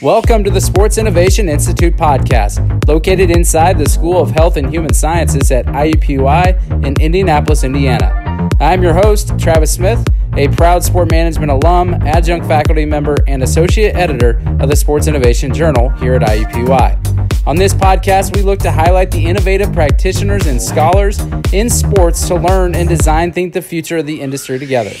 Welcome 0.00 0.44
to 0.44 0.50
the 0.50 0.60
Sports 0.60 0.96
Innovation 0.96 1.48
Institute 1.48 1.96
podcast, 1.96 2.86
located 2.86 3.32
inside 3.32 3.78
the 3.78 3.88
School 3.88 4.22
of 4.22 4.30
Health 4.30 4.56
and 4.56 4.70
Human 4.70 4.94
Sciences 4.94 5.50
at 5.50 5.66
IUPUI 5.66 6.86
in 6.86 6.94
Indianapolis, 7.00 7.64
Indiana. 7.64 8.48
I'm 8.60 8.80
your 8.80 8.94
host, 8.94 9.36
Travis 9.40 9.74
Smith, 9.74 10.06
a 10.36 10.46
proud 10.50 10.84
sport 10.84 11.10
management 11.10 11.50
alum, 11.50 11.94
adjunct 11.94 12.46
faculty 12.46 12.84
member, 12.84 13.16
and 13.26 13.42
associate 13.42 13.96
editor 13.96 14.40
of 14.60 14.68
the 14.68 14.76
Sports 14.76 15.08
Innovation 15.08 15.52
Journal 15.52 15.88
here 15.98 16.14
at 16.14 16.22
IUPUI. 16.22 17.48
On 17.48 17.56
this 17.56 17.74
podcast, 17.74 18.36
we 18.36 18.42
look 18.42 18.60
to 18.60 18.70
highlight 18.70 19.10
the 19.10 19.26
innovative 19.26 19.72
practitioners 19.72 20.46
and 20.46 20.62
scholars 20.62 21.18
in 21.52 21.68
sports 21.68 22.28
to 22.28 22.36
learn 22.36 22.76
and 22.76 22.88
design 22.88 23.32
think 23.32 23.52
the 23.52 23.62
future 23.62 23.96
of 23.96 24.06
the 24.06 24.20
industry 24.20 24.60
together. 24.60 24.92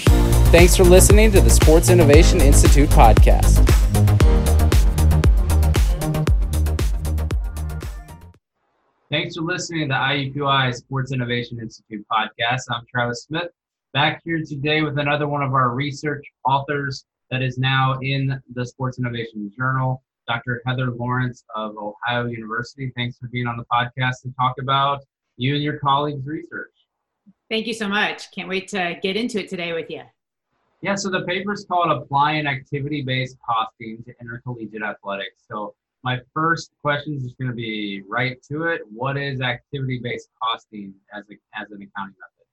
Thanks 0.50 0.76
for 0.76 0.82
listening 0.82 1.30
to 1.30 1.40
the 1.40 1.50
Sports 1.50 1.88
Innovation 1.88 2.40
Institute 2.40 2.88
podcast. 2.88 3.64
Thanks 9.28 9.36
for 9.36 9.44
listening 9.44 9.82
to 9.82 9.88
the 9.88 10.40
IUPUI 10.40 10.74
Sports 10.74 11.12
Innovation 11.12 11.60
Institute 11.60 12.02
podcast. 12.10 12.62
I'm 12.70 12.86
Travis 12.90 13.24
Smith, 13.24 13.50
back 13.92 14.22
here 14.24 14.42
today 14.42 14.80
with 14.80 14.98
another 14.98 15.28
one 15.28 15.42
of 15.42 15.52
our 15.52 15.74
research 15.74 16.24
authors 16.46 17.04
that 17.30 17.42
is 17.42 17.58
now 17.58 17.98
in 18.00 18.42
the 18.54 18.64
Sports 18.64 18.98
Innovation 18.98 19.52
Journal, 19.54 20.02
Dr. 20.26 20.62
Heather 20.64 20.92
Lawrence 20.92 21.44
of 21.54 21.76
Ohio 21.76 22.24
University. 22.24 22.90
Thanks 22.96 23.18
for 23.18 23.28
being 23.28 23.46
on 23.46 23.58
the 23.58 23.66
podcast 23.70 24.22
to 24.22 24.32
talk 24.40 24.54
about 24.62 25.02
you 25.36 25.56
and 25.56 25.62
your 25.62 25.78
colleagues' 25.78 26.24
research. 26.24 26.72
Thank 27.50 27.66
you 27.66 27.74
so 27.74 27.86
much. 27.86 28.30
Can't 28.30 28.48
wait 28.48 28.68
to 28.68 28.96
get 29.02 29.18
into 29.18 29.40
it 29.40 29.50
today 29.50 29.74
with 29.74 29.90
you. 29.90 30.04
Yeah, 30.80 30.94
so 30.94 31.10
the 31.10 31.24
paper 31.24 31.52
is 31.52 31.66
called 31.66 31.90
Applying 31.90 32.46
Activity 32.46 33.02
Based 33.02 33.36
Costing 33.46 34.02
to 34.06 34.14
Intercollegiate 34.22 34.82
Athletics. 34.82 35.42
So 35.46 35.74
my 36.04 36.20
first 36.34 36.70
question 36.80 37.14
is 37.14 37.24
just 37.24 37.38
going 37.38 37.50
to 37.50 37.56
be 37.56 38.02
right 38.08 38.36
to 38.50 38.64
it. 38.64 38.82
What 38.90 39.16
is 39.16 39.40
activity-based 39.40 40.28
costing 40.42 40.94
as, 41.12 41.24
a, 41.30 41.34
as 41.60 41.70
an 41.70 41.82
accounting 41.82 42.14
method? 42.18 42.46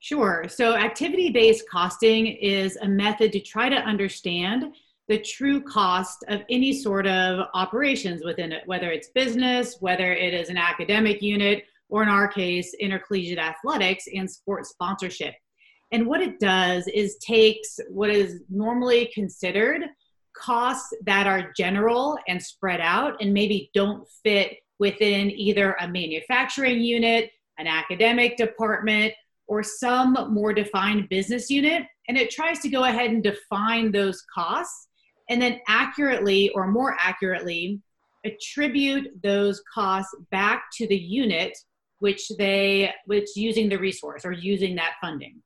Sure. 0.00 0.44
So 0.48 0.74
activity-based 0.74 1.64
costing 1.70 2.26
is 2.26 2.76
a 2.76 2.88
method 2.88 3.32
to 3.32 3.40
try 3.40 3.68
to 3.68 3.76
understand 3.76 4.74
the 5.08 5.18
true 5.18 5.60
cost 5.62 6.24
of 6.28 6.42
any 6.50 6.72
sort 6.72 7.06
of 7.06 7.46
operations 7.54 8.22
within 8.24 8.52
it, 8.52 8.62
whether 8.66 8.90
it's 8.90 9.08
business, 9.08 9.76
whether 9.80 10.12
it 10.12 10.34
is 10.34 10.48
an 10.48 10.56
academic 10.56 11.22
unit, 11.22 11.64
or 11.88 12.02
in 12.02 12.08
our 12.08 12.26
case, 12.26 12.74
intercollegiate 12.80 13.38
athletics 13.38 14.04
and 14.14 14.30
sports 14.30 14.70
sponsorship. 14.70 15.34
And 15.92 16.06
what 16.06 16.20
it 16.20 16.40
does 16.40 16.88
is 16.88 17.16
takes 17.18 17.78
what 17.88 18.10
is 18.10 18.40
normally 18.50 19.10
considered 19.14 19.82
costs 20.36 20.92
that 21.04 21.26
are 21.26 21.52
general 21.56 22.18
and 22.28 22.42
spread 22.42 22.80
out 22.80 23.20
and 23.20 23.32
maybe 23.32 23.70
don't 23.74 24.06
fit 24.22 24.56
within 24.78 25.30
either 25.30 25.76
a 25.80 25.88
manufacturing 25.88 26.80
unit, 26.80 27.30
an 27.58 27.66
academic 27.66 28.36
department, 28.36 29.12
or 29.46 29.62
some 29.62 30.16
more 30.30 30.52
defined 30.52 31.08
business 31.08 31.50
unit. 31.50 31.84
And 32.08 32.18
it 32.18 32.30
tries 32.30 32.60
to 32.60 32.68
go 32.68 32.84
ahead 32.84 33.10
and 33.10 33.22
define 33.22 33.92
those 33.92 34.22
costs 34.34 34.88
and 35.30 35.40
then 35.40 35.60
accurately 35.68 36.50
or 36.50 36.66
more 36.66 36.96
accurately 36.98 37.80
attribute 38.24 39.08
those 39.22 39.62
costs 39.72 40.14
back 40.30 40.64
to 40.72 40.86
the 40.86 40.96
unit 40.96 41.56
which 41.98 42.28
they 42.38 42.92
which 43.06 43.30
using 43.36 43.68
the 43.68 43.78
resource 43.78 44.24
or 44.24 44.32
using 44.32 44.74
that 44.76 44.94
funding. 45.00 45.42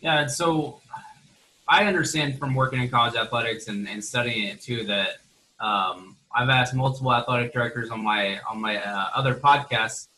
Yeah, 0.00 0.22
and 0.22 0.30
so 0.30 0.80
I 1.70 1.84
understand 1.84 2.36
from 2.36 2.56
working 2.56 2.82
in 2.82 2.90
college 2.90 3.14
athletics 3.14 3.68
and, 3.68 3.88
and 3.88 4.04
studying 4.04 4.48
it 4.48 4.60
too 4.60 4.84
that 4.86 5.18
um, 5.60 6.16
I've 6.34 6.48
asked 6.48 6.74
multiple 6.74 7.14
athletic 7.14 7.52
directors 7.52 7.90
on 7.90 8.02
my 8.02 8.40
on 8.40 8.60
my 8.60 8.78
uh, 8.78 9.10
other 9.14 9.36
podcasts 9.36 10.08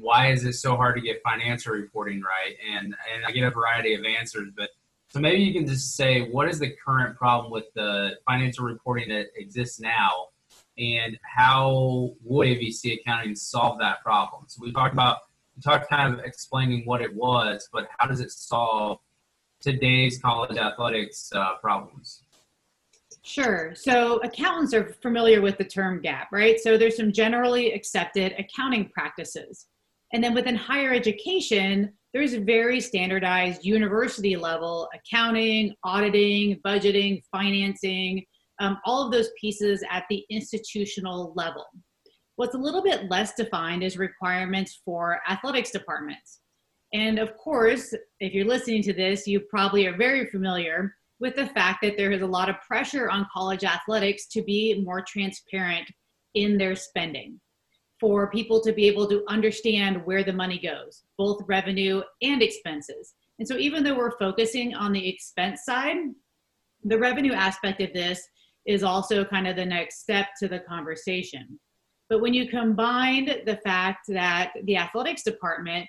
why 0.00 0.32
is 0.32 0.46
it 0.46 0.54
so 0.54 0.74
hard 0.74 0.94
to 0.94 1.02
get 1.02 1.20
financial 1.22 1.74
reporting 1.74 2.22
right? 2.22 2.56
And 2.74 2.94
and 3.14 3.26
I 3.26 3.30
get 3.30 3.44
a 3.44 3.50
variety 3.50 3.92
of 3.92 4.06
answers 4.06 4.48
but 4.56 4.70
so 5.10 5.20
maybe 5.20 5.42
you 5.42 5.52
can 5.52 5.66
just 5.66 5.94
say 5.94 6.30
what 6.30 6.48
is 6.48 6.58
the 6.58 6.70
current 6.70 7.14
problem 7.18 7.52
with 7.52 7.66
the 7.74 8.16
financial 8.26 8.64
reporting 8.64 9.10
that 9.10 9.26
exists 9.36 9.80
now? 9.80 10.28
And 10.78 11.18
how 11.22 12.14
would 12.24 12.48
ABC 12.48 12.98
accounting 12.98 13.36
solve 13.36 13.78
that 13.80 14.02
problem? 14.02 14.44
So 14.46 14.62
we 14.62 14.72
talked 14.72 14.94
about 14.94 15.18
we 15.56 15.60
talked 15.60 15.90
kind 15.90 16.14
of 16.14 16.20
explaining 16.24 16.86
what 16.86 17.02
it 17.02 17.14
was 17.14 17.68
but 17.70 17.86
how 17.98 18.06
does 18.06 18.20
it 18.20 18.30
solve 18.30 18.98
today's 19.62 20.18
college 20.18 20.56
athletics 20.56 21.30
uh, 21.34 21.56
problems? 21.60 22.24
Sure. 23.22 23.72
So 23.74 24.16
accountants 24.18 24.74
are 24.74 24.96
familiar 25.00 25.40
with 25.40 25.56
the 25.56 25.64
term 25.64 26.02
GAAP, 26.02 26.26
right? 26.32 26.58
So 26.58 26.76
there's 26.76 26.96
some 26.96 27.12
generally 27.12 27.72
accepted 27.72 28.34
accounting 28.38 28.88
practices. 28.88 29.66
And 30.12 30.22
then 30.22 30.34
within 30.34 30.56
higher 30.56 30.92
education, 30.92 31.92
there's 32.12 32.34
very 32.34 32.80
standardized 32.80 33.64
university 33.64 34.36
level 34.36 34.88
accounting, 34.92 35.74
auditing, 35.84 36.60
budgeting, 36.66 37.22
financing, 37.30 38.24
um, 38.60 38.78
all 38.84 39.06
of 39.06 39.12
those 39.12 39.30
pieces 39.40 39.82
at 39.90 40.04
the 40.10 40.24
institutional 40.28 41.32
level. 41.34 41.64
What's 42.36 42.54
a 42.54 42.58
little 42.58 42.82
bit 42.82 43.08
less 43.10 43.34
defined 43.34 43.82
is 43.82 43.96
requirements 43.96 44.80
for 44.84 45.20
athletics 45.28 45.70
departments. 45.70 46.40
And 46.92 47.18
of 47.18 47.36
course, 47.38 47.94
if 48.20 48.34
you're 48.34 48.46
listening 48.46 48.82
to 48.82 48.92
this, 48.92 49.26
you 49.26 49.40
probably 49.40 49.86
are 49.86 49.96
very 49.96 50.26
familiar 50.26 50.94
with 51.20 51.36
the 51.36 51.46
fact 51.46 51.78
that 51.82 51.96
there 51.96 52.12
is 52.12 52.22
a 52.22 52.26
lot 52.26 52.50
of 52.50 52.60
pressure 52.66 53.08
on 53.08 53.26
college 53.32 53.64
athletics 53.64 54.26
to 54.26 54.42
be 54.42 54.82
more 54.84 55.02
transparent 55.06 55.88
in 56.34 56.58
their 56.58 56.74
spending, 56.74 57.40
for 58.00 58.30
people 58.30 58.60
to 58.60 58.72
be 58.72 58.86
able 58.88 59.08
to 59.08 59.22
understand 59.28 60.04
where 60.04 60.24
the 60.24 60.32
money 60.32 60.58
goes, 60.58 61.04
both 61.16 61.40
revenue 61.46 62.02
and 62.22 62.42
expenses. 62.42 63.14
And 63.38 63.46
so, 63.46 63.56
even 63.56 63.84
though 63.84 63.96
we're 63.96 64.18
focusing 64.18 64.74
on 64.74 64.92
the 64.92 65.08
expense 65.08 65.62
side, 65.64 65.96
the 66.84 66.98
revenue 66.98 67.32
aspect 67.32 67.80
of 67.80 67.92
this 67.92 68.20
is 68.66 68.82
also 68.82 69.24
kind 69.24 69.46
of 69.46 69.56
the 69.56 69.64
next 69.64 70.00
step 70.00 70.28
to 70.40 70.48
the 70.48 70.60
conversation. 70.60 71.58
But 72.08 72.20
when 72.20 72.34
you 72.34 72.48
combine 72.48 73.26
the 73.46 73.58
fact 73.64 74.06
that 74.08 74.52
the 74.64 74.76
athletics 74.76 75.22
department 75.22 75.88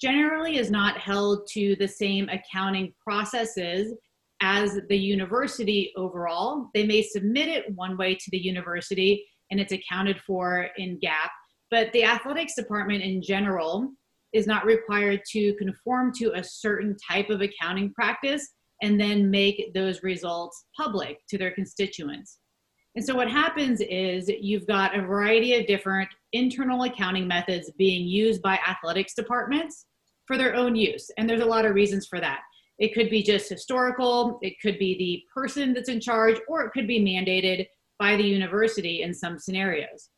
generally 0.00 0.58
is 0.58 0.70
not 0.70 0.98
held 0.98 1.46
to 1.52 1.76
the 1.76 1.88
same 1.88 2.28
accounting 2.28 2.92
processes 3.02 3.94
as 4.42 4.78
the 4.88 4.96
university 4.96 5.92
overall. 5.96 6.68
They 6.74 6.86
may 6.86 7.02
submit 7.02 7.48
it 7.48 7.74
one 7.74 7.96
way 7.96 8.14
to 8.14 8.30
the 8.30 8.38
university 8.38 9.24
and 9.50 9.60
it's 9.60 9.72
accounted 9.72 10.20
for 10.26 10.68
in 10.76 10.98
GAAP, 10.98 11.30
but 11.70 11.92
the 11.92 12.04
athletics 12.04 12.54
department 12.54 13.02
in 13.02 13.22
general 13.22 13.90
is 14.32 14.46
not 14.46 14.66
required 14.66 15.22
to 15.32 15.54
conform 15.54 16.12
to 16.14 16.32
a 16.34 16.44
certain 16.44 16.96
type 17.10 17.30
of 17.30 17.40
accounting 17.40 17.92
practice 17.94 18.46
and 18.82 19.00
then 19.00 19.30
make 19.30 19.72
those 19.72 20.02
results 20.02 20.66
public 20.76 21.18
to 21.28 21.38
their 21.38 21.52
constituents. 21.52 22.38
And 22.96 23.04
so 23.04 23.14
what 23.14 23.30
happens 23.30 23.82
is 23.82 24.30
you've 24.40 24.66
got 24.66 24.96
a 24.96 25.02
variety 25.02 25.54
of 25.54 25.66
different 25.66 26.08
internal 26.32 26.82
accounting 26.84 27.28
methods 27.28 27.70
being 27.76 28.06
used 28.06 28.40
by 28.40 28.58
athletics 28.66 29.12
departments 29.12 29.84
for 30.26 30.38
their 30.38 30.54
own 30.54 30.74
use. 30.74 31.10
And 31.18 31.28
there's 31.28 31.42
a 31.42 31.46
lot 31.46 31.66
of 31.66 31.74
reasons 31.74 32.06
for 32.06 32.20
that. 32.20 32.40
It 32.78 32.94
could 32.94 33.10
be 33.10 33.22
just 33.22 33.50
historical, 33.50 34.38
it 34.40 34.54
could 34.62 34.78
be 34.78 34.96
the 34.96 35.22
person 35.34 35.74
that's 35.74 35.90
in 35.90 36.00
charge, 36.00 36.38
or 36.48 36.62
it 36.64 36.72
could 36.72 36.86
be 36.86 37.00
mandated 37.00 37.66
by 37.98 38.16
the 38.16 38.24
university 38.24 39.02
in 39.02 39.12
some 39.12 39.38
scenarios. 39.38 40.08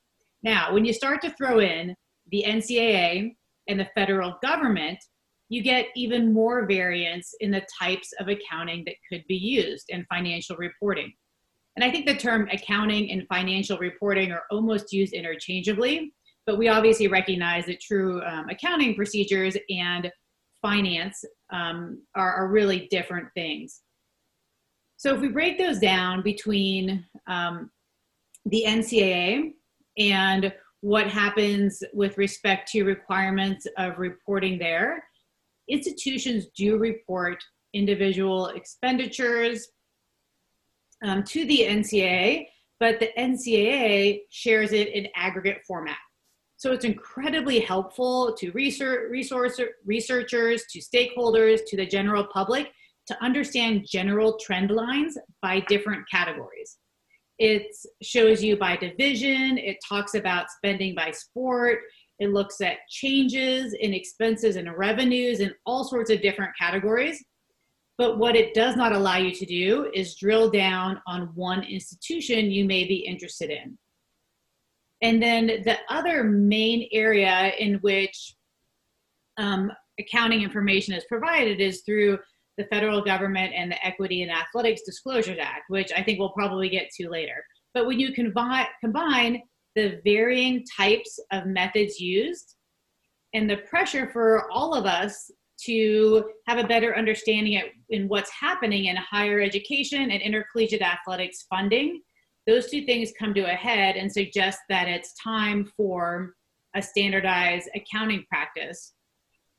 Now, 0.45 0.73
when 0.73 0.85
you 0.85 0.93
start 0.93 1.21
to 1.23 1.31
throw 1.31 1.59
in 1.59 1.97
the 2.31 2.45
NCAA 2.47 3.35
and 3.69 3.79
the 3.79 3.89
federal 3.97 4.37
government, 4.41 4.99
you 5.49 5.63
get 5.63 5.87
even 5.97 6.33
more 6.33 6.67
variance 6.67 7.35
in 7.41 7.51
the 7.51 7.67
types 7.81 8.13
of 8.21 8.29
accounting 8.29 8.85
that 8.87 8.97
could 9.11 9.25
be 9.29 9.37
used 9.37 9.87
in 9.89 10.07
financial 10.09 10.57
reporting. 10.57 11.13
And 11.79 11.85
I 11.85 11.93
think 11.93 12.07
the 12.07 12.17
term 12.17 12.49
accounting 12.51 13.13
and 13.13 13.25
financial 13.29 13.79
reporting 13.79 14.33
are 14.33 14.43
almost 14.51 14.93
used 14.93 15.13
interchangeably, 15.13 16.13
but 16.45 16.59
we 16.59 16.67
obviously 16.67 17.07
recognize 17.07 17.67
that 17.67 17.81
true 17.81 18.21
um, 18.25 18.49
accounting 18.49 18.97
procedures 18.97 19.57
and 19.71 20.11
finance 20.61 21.25
um, 21.53 22.03
are, 22.17 22.35
are, 22.35 22.49
really 22.49 22.89
different 22.91 23.29
things. 23.37 23.83
So 24.97 25.15
if 25.15 25.21
we 25.21 25.29
break 25.29 25.57
those 25.57 25.79
down 25.79 26.23
between 26.23 27.07
um, 27.29 27.71
the 28.47 28.65
NCAA 28.67 29.53
and 29.99 30.53
what 30.81 31.07
happens 31.07 31.81
with 31.93 32.19
respect 32.19 32.73
to 32.73 32.83
requirements 32.83 33.69
of 33.77 34.01
reporting 34.01 34.59
there, 34.59 35.05
institutions 35.69 36.47
do 36.57 36.77
report 36.77 37.41
individual 37.73 38.49
expenditures, 38.49 39.69
um, 41.05 41.23
to 41.25 41.45
the 41.47 41.61
NCAA, 41.61 42.47
but 42.81 43.01
the 43.01 43.11
NCAA 43.19 44.21
shares 44.31 44.73
it 44.73 44.89
in 44.89 45.09
aggregate 45.15 45.59
format. 45.67 45.99
So 46.57 46.73
it's 46.73 46.85
incredibly 46.85 47.61
helpful 47.61 48.35
to 48.35 48.51
research, 48.51 49.11
resource, 49.11 49.61
researchers, 49.87 50.65
to 50.73 50.81
stakeholders, 50.81 51.61
to 51.69 51.77
the 51.77 51.87
general 51.87 52.25
public 52.33 52.73
to 53.09 53.25
understand 53.25 53.87
general 53.89 54.39
trend 54.39 54.71
lines 54.71 55.17
by 55.41 55.61
different 55.69 56.05
categories. 56.11 56.79
It 57.39 57.75
shows 58.03 58.43
you 58.43 58.57
by 58.57 58.77
division, 58.77 59.57
it 59.57 59.79
talks 59.89 60.15
about 60.15 60.51
spending 60.51 60.95
by 60.95 61.13
sport, 61.13 61.79
it 62.19 62.33
looks 62.33 62.61
at 62.61 62.79
changes 62.91 63.75
in 63.79 63.95
expenses 63.95 64.57
and 64.57 64.77
revenues 64.77 65.41
in 65.41 65.53
all 65.65 65.85
sorts 65.85 66.11
of 66.11 66.21
different 66.21 66.51
categories. 66.59 67.25
But 67.99 68.19
what 68.19 68.37
it 68.37 68.55
does 68.55 68.77
not 68.77 68.93
allow 68.93 69.17
you 69.17 69.33
to 69.33 69.45
do 69.45 69.91
is 69.93 70.15
drill 70.15 70.51
down 70.51 71.03
on 71.07 71.33
one 71.35 71.65
institution 71.65 72.51
you 72.51 72.65
may 72.65 72.85
be 72.85 72.99
interested 72.99 73.51
in. 73.51 73.77
And 75.03 75.21
then 75.21 75.47
the 75.47 75.79
other 75.91 76.23
main 76.25 76.89
area 76.93 77.53
in 77.59 77.75
which 77.77 78.35
um, 79.37 79.73
accounting 79.99 80.43
information 80.43 80.95
is 80.95 81.05
provided 81.09 81.61
is 81.61 81.83
through 81.83 82.19
the 82.57 82.65
federal 82.65 83.03
government 83.03 83.53
and 83.55 83.71
the 83.71 83.87
Equity 83.87 84.23
and 84.23 84.31
Athletics 84.31 84.83
Disclosures 84.85 85.39
Act, 85.41 85.65
which 85.69 85.93
I 85.97 86.03
think 86.03 86.19
we'll 86.19 86.31
probably 86.31 86.69
get 86.69 86.91
to 86.99 87.09
later. 87.09 87.45
But 87.75 87.87
when 87.87 88.01
you 88.01 88.13
combine, 88.13 88.67
combine 88.81 89.43
the 89.77 90.01
varying 90.05 90.65
types 90.77 91.21
of 91.33 91.47
methods 91.47 92.01
used 92.01 92.57
and 93.35 93.49
the 93.49 93.59
pressure 93.59 94.11
for 94.13 94.51
all 94.51 94.75
of 94.75 94.87
us 94.87 95.31
to 95.67 96.25
have 96.47 96.59
a 96.59 96.67
better 96.67 96.97
understanding 96.97 97.61
in 97.91 98.09
what's 98.09 98.31
happening 98.31 98.87
in 98.87 98.97
higher 98.97 99.41
education 99.41 100.11
and 100.11 100.23
intercollegiate 100.23 100.83
athletics 100.83 101.47
funding, 101.49 102.03
those 102.47 102.71
two 102.71 102.85
things 102.85 103.13
come 103.19 103.35
to 103.35 103.43
a 103.43 103.55
head 103.55 103.97
and 103.97 104.11
suggest 104.11 104.59
that 104.69 104.89
it's 104.89 105.15
time 105.23 105.71
for 105.77 106.35
a 106.75 106.83
standardized 106.83 107.69
accounting 107.75 108.25
practice. 108.29 108.95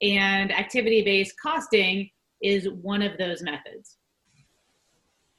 And 0.02 0.52
activity 0.52 1.04
based 1.04 1.36
costing 1.42 2.10
is 2.42 2.70
one 2.70 3.02
of 3.02 3.18
those 3.18 3.42
methods. 3.42 3.98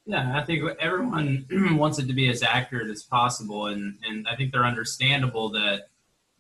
Yeah, 0.07 0.33
I 0.37 0.45
think 0.45 0.63
everyone 0.81 1.47
wants 1.77 1.99
it 1.99 2.07
to 2.09 2.13
be 2.13 2.29
as 2.29 2.43
accurate 2.43 2.89
as 2.89 3.05
possible, 3.05 3.67
and, 3.67 3.97
and 4.07 4.27
I 4.27 4.35
think 4.35 4.53
they're 4.53 4.65
understandable 4.65 5.51
that, 5.51 5.89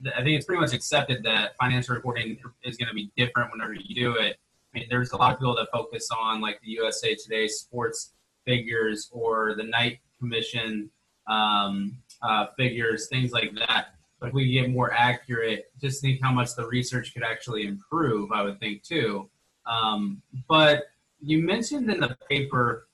that 0.00 0.14
I 0.18 0.24
think 0.24 0.36
it's 0.36 0.46
pretty 0.46 0.60
much 0.60 0.72
accepted 0.72 1.22
that 1.24 1.56
financial 1.60 1.94
reporting 1.94 2.38
is 2.64 2.76
going 2.76 2.88
to 2.88 2.94
be 2.94 3.10
different 3.16 3.52
whenever 3.52 3.74
you 3.74 3.94
do 3.94 4.16
it. 4.16 4.38
I 4.74 4.78
mean, 4.78 4.86
there's 4.90 5.12
a 5.12 5.16
lot 5.16 5.32
of 5.32 5.38
people 5.38 5.56
that 5.56 5.68
focus 5.72 6.08
on 6.16 6.40
like 6.40 6.60
the 6.62 6.70
USA 6.70 7.14
Today 7.14 7.48
sports 7.48 8.12
figures 8.46 9.08
or 9.12 9.54
the 9.54 9.64
Knight 9.64 9.98
Commission 10.18 10.90
um, 11.26 11.96
uh, 12.22 12.46
figures, 12.56 13.08
things 13.08 13.32
like 13.32 13.54
that. 13.54 13.94
But 14.20 14.28
if 14.28 14.34
we 14.34 14.52
get 14.52 14.70
more 14.70 14.92
accurate, 14.92 15.72
just 15.80 16.02
think 16.02 16.20
how 16.22 16.32
much 16.32 16.54
the 16.54 16.66
research 16.66 17.14
could 17.14 17.22
actually 17.22 17.66
improve. 17.66 18.32
I 18.32 18.42
would 18.42 18.60
think 18.60 18.82
too. 18.82 19.28
Um, 19.66 20.20
but 20.48 20.84
you 21.22 21.42
mentioned 21.42 21.90
in 21.90 22.00
the 22.00 22.16
paper 22.28 22.86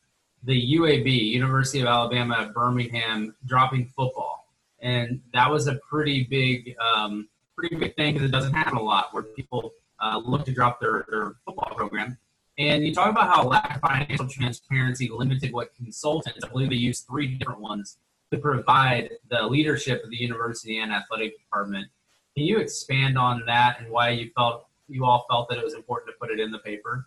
the 0.44 0.74
UAB, 0.76 1.30
University 1.32 1.80
of 1.80 1.86
Alabama 1.86 2.36
at 2.36 2.54
Birmingham, 2.54 3.34
dropping 3.46 3.86
football, 3.86 4.48
and 4.80 5.20
that 5.32 5.50
was 5.50 5.66
a 5.66 5.74
pretty 5.90 6.24
big, 6.24 6.76
um, 6.78 7.28
pretty 7.56 7.74
big 7.74 7.96
thing 7.96 8.14
because 8.14 8.28
it 8.28 8.32
doesn't 8.32 8.52
happen 8.52 8.76
a 8.76 8.82
lot 8.82 9.12
where 9.12 9.24
people 9.24 9.72
uh, 10.00 10.20
look 10.24 10.44
to 10.44 10.52
drop 10.52 10.80
their, 10.80 11.06
their 11.10 11.34
football 11.44 11.74
program. 11.74 12.18
And 12.58 12.86
you 12.86 12.94
talk 12.94 13.10
about 13.10 13.34
how 13.34 13.44
lack 13.44 13.76
of 13.76 13.80
financial 13.82 14.26
transparency 14.26 15.10
limited 15.12 15.52
what 15.52 15.74
consultants, 15.74 16.44
I 16.44 16.48
believe 16.48 16.70
they 16.70 16.76
used 16.76 17.06
three 17.06 17.26
different 17.26 17.60
ones, 17.60 17.98
to 18.32 18.38
provide 18.38 19.10
the 19.30 19.42
leadership 19.42 20.02
of 20.02 20.10
the 20.10 20.16
university 20.16 20.78
and 20.78 20.92
athletic 20.92 21.38
department. 21.38 21.86
Can 22.36 22.44
you 22.44 22.58
expand 22.58 23.16
on 23.16 23.42
that 23.46 23.80
and 23.80 23.90
why 23.90 24.10
you 24.10 24.30
felt 24.34 24.66
you 24.88 25.04
all 25.04 25.26
felt 25.28 25.48
that 25.48 25.58
it 25.58 25.64
was 25.64 25.74
important 25.74 26.10
to 26.10 26.14
put 26.20 26.30
it 26.30 26.40
in 26.40 26.50
the 26.50 26.58
paper? 26.58 27.06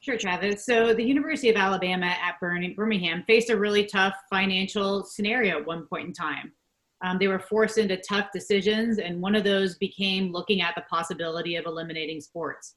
Sure, 0.00 0.16
Travis. 0.16 0.64
So 0.64 0.94
the 0.94 1.02
University 1.02 1.50
of 1.50 1.56
Alabama 1.56 2.06
at 2.06 2.38
Birmingham 2.40 3.24
faced 3.26 3.50
a 3.50 3.56
really 3.56 3.86
tough 3.86 4.14
financial 4.30 5.04
scenario 5.04 5.58
at 5.58 5.66
one 5.66 5.86
point 5.86 6.08
in 6.08 6.12
time. 6.12 6.52
Um, 7.04 7.18
they 7.18 7.28
were 7.28 7.38
forced 7.38 7.78
into 7.78 7.96
tough 7.98 8.28
decisions, 8.32 8.98
and 8.98 9.20
one 9.20 9.34
of 9.34 9.44
those 9.44 9.76
became 9.76 10.32
looking 10.32 10.62
at 10.62 10.74
the 10.74 10.82
possibility 10.82 11.56
of 11.56 11.66
eliminating 11.66 12.20
sports. 12.20 12.76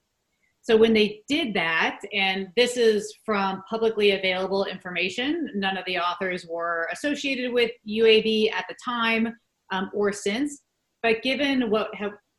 So 0.62 0.76
when 0.76 0.94
they 0.94 1.22
did 1.28 1.54
that, 1.54 2.00
and 2.14 2.50
this 2.56 2.76
is 2.76 3.14
from 3.26 3.64
publicly 3.70 4.12
available 4.12 4.66
information, 4.66 5.50
none 5.56 5.78
of 5.78 5.86
the 5.86 5.98
authors 5.98 6.46
were 6.46 6.88
associated 6.92 7.54
with 7.54 7.72
UAB 7.88 8.52
at 8.52 8.66
the 8.68 8.76
time 8.84 9.34
um, 9.72 9.90
or 9.94 10.12
since. 10.12 10.62
But 11.02 11.24
given 11.24 11.70
what 11.70 11.90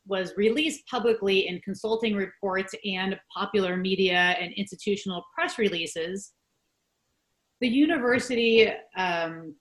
was 0.07 0.33
released 0.37 0.85
publicly 0.87 1.47
in 1.47 1.59
consulting 1.61 2.15
reports 2.15 2.75
and 2.85 3.19
popular 3.35 3.75
media 3.75 4.35
and 4.39 4.53
institutional 4.53 5.23
press 5.33 5.57
releases, 5.57 6.33
the 7.59 7.67
university 7.67 8.71
um, 8.97 9.55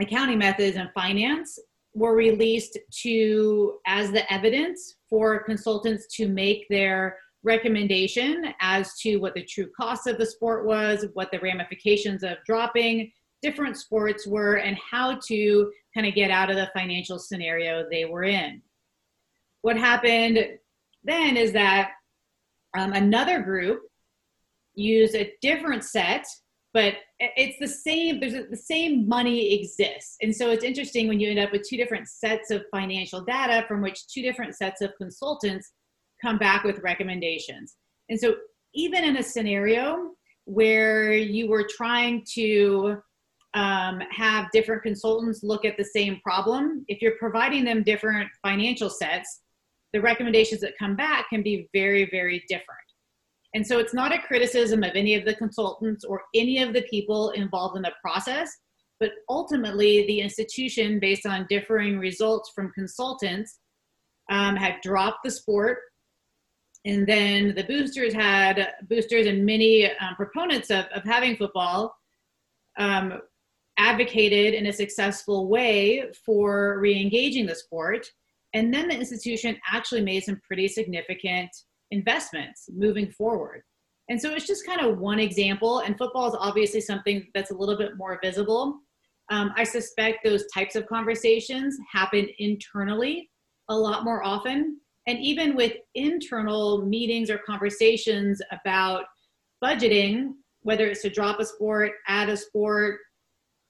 accounting 0.00 0.38
methods 0.38 0.76
and 0.76 0.90
finance 0.94 1.58
were 1.94 2.16
released 2.16 2.78
to 3.02 3.78
as 3.86 4.10
the 4.10 4.30
evidence 4.32 4.96
for 5.08 5.44
consultants 5.44 6.06
to 6.16 6.28
make 6.28 6.66
their 6.68 7.18
recommendation 7.44 8.52
as 8.60 8.98
to 8.98 9.18
what 9.18 9.34
the 9.34 9.44
true 9.44 9.68
cost 9.76 10.06
of 10.06 10.18
the 10.18 10.26
sport 10.26 10.66
was, 10.66 11.06
what 11.12 11.30
the 11.30 11.38
ramifications 11.40 12.22
of 12.24 12.38
dropping 12.46 13.12
different 13.42 13.76
sports 13.76 14.26
were, 14.26 14.56
and 14.56 14.76
how 14.90 15.18
to 15.26 15.70
kind 15.94 16.06
of 16.06 16.14
get 16.14 16.30
out 16.30 16.50
of 16.50 16.56
the 16.56 16.70
financial 16.74 17.18
scenario 17.18 17.84
they 17.90 18.06
were 18.06 18.24
in. 18.24 18.60
What 19.60 19.76
happened 19.76 20.38
then 21.04 21.36
is 21.36 21.52
that 21.52 21.90
um, 22.76 22.92
another 22.94 23.40
group 23.40 23.82
used 24.74 25.14
a 25.14 25.32
different 25.40 25.84
set 25.84 26.26
but 26.74 26.94
it's 27.36 27.58
the 27.58 27.68
same 27.68 28.20
there's 28.20 28.34
a, 28.34 28.44
the 28.44 28.56
same 28.56 29.08
money 29.08 29.60
exists 29.60 30.16
and 30.22 30.34
so 30.34 30.50
it's 30.50 30.64
interesting 30.64 31.08
when 31.08 31.20
you 31.20 31.30
end 31.30 31.38
up 31.38 31.52
with 31.52 31.66
two 31.68 31.76
different 31.76 32.08
sets 32.08 32.50
of 32.50 32.64
financial 32.70 33.20
data 33.22 33.64
from 33.66 33.80
which 33.82 34.06
two 34.06 34.22
different 34.22 34.54
sets 34.54 34.80
of 34.80 34.90
consultants 34.98 35.72
come 36.22 36.38
back 36.38 36.64
with 36.64 36.78
recommendations 36.80 37.76
and 38.08 38.18
so 38.18 38.34
even 38.74 39.04
in 39.04 39.16
a 39.16 39.22
scenario 39.22 40.10
where 40.46 41.12
you 41.12 41.48
were 41.48 41.66
trying 41.76 42.24
to 42.34 42.96
um, 43.54 44.00
have 44.10 44.50
different 44.52 44.82
consultants 44.82 45.42
look 45.42 45.64
at 45.64 45.76
the 45.76 45.84
same 45.84 46.20
problem 46.22 46.84
if 46.88 47.00
you're 47.00 47.16
providing 47.18 47.64
them 47.64 47.82
different 47.82 48.28
financial 48.42 48.90
sets 48.90 49.42
the 49.94 50.00
recommendations 50.00 50.60
that 50.60 50.76
come 50.76 50.96
back 50.96 51.30
can 51.30 51.42
be 51.42 51.68
very, 51.72 52.08
very 52.10 52.44
different. 52.48 52.83
And 53.54 53.64
so 53.64 53.78
it's 53.78 53.94
not 53.94 54.12
a 54.12 54.18
criticism 54.18 54.82
of 54.82 54.92
any 54.96 55.14
of 55.14 55.24
the 55.24 55.34
consultants 55.34 56.04
or 56.04 56.22
any 56.34 56.60
of 56.60 56.72
the 56.72 56.82
people 56.82 57.30
involved 57.30 57.76
in 57.76 57.82
the 57.82 57.92
process, 58.02 58.50
but 58.98 59.12
ultimately 59.28 60.06
the 60.06 60.20
institution, 60.20 60.98
based 60.98 61.24
on 61.24 61.46
differing 61.48 61.98
results 61.98 62.50
from 62.54 62.72
consultants, 62.72 63.60
um, 64.28 64.56
had 64.56 64.80
dropped 64.82 65.18
the 65.22 65.30
sport. 65.30 65.78
And 66.84 67.06
then 67.06 67.54
the 67.54 67.62
boosters 67.62 68.12
had 68.12 68.74
boosters 68.88 69.26
and 69.26 69.46
many 69.46 69.86
um, 69.86 70.16
proponents 70.16 70.70
of, 70.70 70.86
of 70.86 71.04
having 71.04 71.36
football 71.36 71.94
um, 72.76 73.20
advocated 73.78 74.54
in 74.54 74.66
a 74.66 74.72
successful 74.72 75.48
way 75.48 76.04
for 76.26 76.78
re 76.80 77.00
engaging 77.00 77.46
the 77.46 77.54
sport. 77.54 78.06
And 78.52 78.72
then 78.74 78.88
the 78.88 78.96
institution 78.96 79.58
actually 79.72 80.02
made 80.02 80.24
some 80.24 80.40
pretty 80.46 80.68
significant 80.68 81.50
investments 81.90 82.68
moving 82.72 83.10
forward. 83.10 83.62
And 84.08 84.20
so 84.20 84.32
it's 84.32 84.46
just 84.46 84.66
kind 84.66 84.80
of 84.80 84.98
one 84.98 85.18
example, 85.18 85.80
and 85.80 85.96
football 85.96 86.28
is 86.28 86.36
obviously 86.38 86.80
something 86.80 87.26
that's 87.34 87.50
a 87.50 87.54
little 87.54 87.78
bit 87.78 87.96
more 87.96 88.18
visible. 88.22 88.80
Um, 89.30 89.52
I 89.56 89.64
suspect 89.64 90.18
those 90.22 90.44
types 90.52 90.76
of 90.76 90.86
conversations 90.86 91.76
happen 91.90 92.28
internally 92.38 93.30
a 93.70 93.76
lot 93.76 94.04
more 94.04 94.22
often. 94.22 94.78
And 95.06 95.18
even 95.20 95.56
with 95.56 95.72
internal 95.94 96.84
meetings 96.84 97.30
or 97.30 97.38
conversations 97.38 98.42
about 98.52 99.04
budgeting, 99.62 100.32
whether 100.60 100.86
it's 100.86 101.02
to 101.02 101.10
drop 101.10 101.40
a 101.40 101.44
sport, 101.44 101.92
add 102.08 102.28
a 102.28 102.36
sport, 102.36 102.98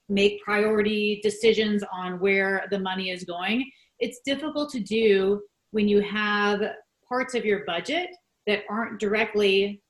make 0.08 0.42
priority 0.42 1.20
decisions 1.22 1.84
on 1.92 2.18
where 2.20 2.66
the 2.70 2.78
money 2.78 3.10
is 3.10 3.24
going, 3.24 3.70
it's 4.00 4.20
difficult 4.24 4.70
to 4.70 4.80
do 4.80 5.40
when 5.70 5.88
you 5.88 6.00
have 6.00 6.60
parts 7.08 7.34
of 7.34 7.44
your 7.44 7.64
budget 7.64 8.10
that 8.46 8.62
aren't 8.68 9.00
directly 9.00 9.82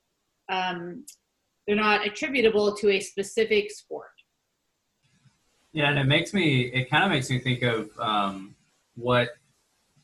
um, 0.49 1.04
they're 1.66 1.76
not 1.76 2.06
attributable 2.06 2.75
to 2.76 2.90
a 2.90 3.00
specific 3.00 3.71
sport 3.71 4.09
yeah 5.73 5.88
and 5.88 5.99
it 5.99 6.04
makes 6.04 6.35
me 6.35 6.62
it 6.66 6.90
kind 6.90 7.04
of 7.04 7.11
makes 7.11 7.30
me 7.30 7.38
think 7.38 7.62
of 7.62 7.90
um, 7.99 8.54
what 8.97 9.30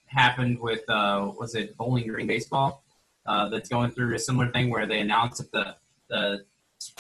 happened 0.06 0.58
with 0.58 0.88
uh, 0.88 1.30
was 1.38 1.54
it 1.54 1.76
bowling 1.76 2.06
green 2.06 2.26
baseball 2.26 2.82
uh, 3.26 3.48
that's 3.48 3.68
going 3.68 3.90
through 3.90 4.14
a 4.14 4.18
similar 4.18 4.50
thing 4.50 4.70
where 4.70 4.86
they 4.86 5.00
announced 5.00 5.38
that 5.38 5.52
the 5.52 5.74
the 6.08 6.44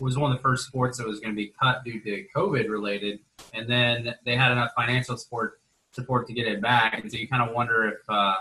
was 0.00 0.16
one 0.16 0.30
of 0.30 0.36
the 0.36 0.42
first 0.42 0.66
sports 0.66 0.98
that 0.98 1.06
was 1.06 1.20
going 1.20 1.34
to 1.34 1.36
be 1.36 1.52
cut 1.60 1.82
due 1.84 2.00
to 2.00 2.24
COVID 2.36 2.68
related, 2.68 3.20
and 3.54 3.68
then 3.68 4.14
they 4.24 4.36
had 4.36 4.52
enough 4.52 4.72
financial 4.76 5.16
support 5.16 5.60
support 5.92 6.26
to 6.28 6.32
get 6.32 6.46
it 6.46 6.60
back. 6.60 7.02
And 7.02 7.10
so 7.10 7.18
you 7.18 7.26
kind 7.26 7.42
of 7.42 7.54
wonder 7.54 7.88
if 7.88 7.98
uh, 8.08 8.34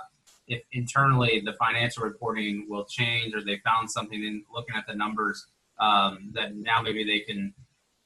if 0.49 0.63
internally 0.71 1.41
the 1.45 1.53
financial 1.53 2.03
reporting 2.03 2.65
will 2.67 2.85
change, 2.85 3.33
or 3.33 3.43
they 3.43 3.61
found 3.63 3.89
something 3.89 4.21
in 4.21 4.43
looking 4.53 4.75
at 4.75 4.85
the 4.87 4.95
numbers 4.95 5.45
um, 5.79 6.31
that 6.33 6.55
now 6.55 6.81
maybe 6.81 7.03
they 7.05 7.19
can 7.19 7.53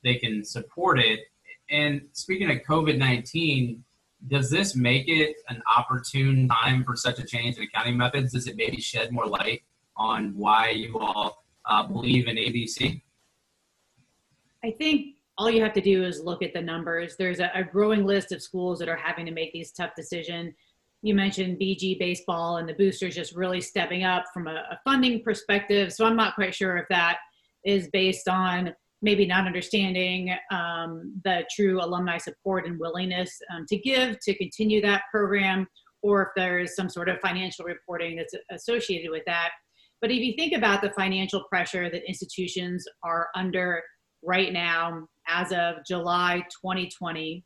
they 0.04 0.16
can 0.16 0.44
support 0.44 1.00
it. 1.00 1.22
And 1.70 2.02
speaking 2.12 2.52
of 2.52 2.58
COVID 2.58 2.98
19, 2.98 3.84
does 4.28 4.50
this 4.50 4.76
make 4.76 5.08
it 5.08 5.38
an 5.50 5.64
opportune 5.76 6.48
time 6.50 6.84
for 6.84 6.96
such 6.96 7.18
a 7.20 7.24
change 7.26 7.58
in 7.58 7.64
accounting 7.64 7.98
methods? 7.98 8.34
Does 8.34 8.48
it 8.48 8.58
maybe 8.58 8.80
shed 8.80 9.12
more 9.12 9.26
light 9.26 9.64
on 9.96 10.34
why 10.36 10.70
you 10.70 11.00
all 11.00 11.46
uh, 11.66 11.88
believe 11.88 12.28
in 12.28 12.36
ABC? 12.36 13.02
I 14.64 14.72
think 14.72 15.16
all 15.38 15.50
you 15.50 15.62
have 15.64 15.74
to 15.74 15.82
do 15.82 16.04
is 16.04 16.22
look 16.22 16.44
at 16.44 16.54
the 16.54 16.62
numbers. 16.62 17.16
There's 17.18 17.40
a, 17.40 17.50
a 17.56 17.64
growing 17.64 18.06
list 18.06 18.32
of 18.32 18.42
schools 18.42 18.80
that 18.80 18.90
are 18.90 18.96
having 18.96 19.26
to 19.26 19.32
make 19.32 19.52
these 19.52 19.72
tough 19.72 19.92
decisions. 19.96 20.54
You 21.04 21.14
mentioned 21.14 21.60
BG 21.60 22.00
baseball 22.00 22.58
and 22.58 22.68
the 22.68 22.74
boosters 22.74 23.14
just 23.14 23.36
really 23.36 23.60
stepping 23.60 24.06
up 24.06 24.24
from 24.34 24.48
a, 24.48 24.64
a 24.72 24.80
funding 24.86 25.22
perspective. 25.22 25.92
So 25.92 26.06
I'm 26.06 26.16
not 26.16 26.34
quite 26.34 26.56
sure 26.56 26.78
if 26.78 26.86
that 26.90 27.18
is 27.66 27.90
based 27.92 28.30
on 28.30 28.74
maybe 29.02 29.26
not 29.26 29.46
understanding 29.46 30.34
um, 30.50 31.22
the 31.26 31.46
true 31.54 31.84
alumni 31.84 32.18
support 32.18 32.66
and 32.66 32.80
willingness 32.80 33.38
um, 33.54 33.66
to 33.68 33.78
give 33.78 34.18
to 34.22 34.38
continue 34.38 34.82
that 34.82 35.04
program, 35.12 35.68
or 36.02 36.22
if 36.24 36.30
there's 36.38 36.74
some 36.74 36.90
sort 36.90 37.10
of 37.10 37.20
financial 37.20 37.66
reporting 37.66 38.16
that's 38.16 38.34
associated 38.50 39.12
with 39.12 39.24
that. 39.26 39.50
But 40.02 40.10
if 40.10 40.20
you 40.20 40.34
think 40.38 40.54
about 40.54 40.82
the 40.82 40.92
financial 40.92 41.44
pressure 41.50 41.90
that 41.90 42.08
institutions 42.08 42.86
are 43.04 43.28
under 43.36 43.82
right 44.24 44.54
now, 44.54 45.06
as 45.28 45.52
of 45.52 45.76
July 45.86 46.44
2020, 46.64 47.44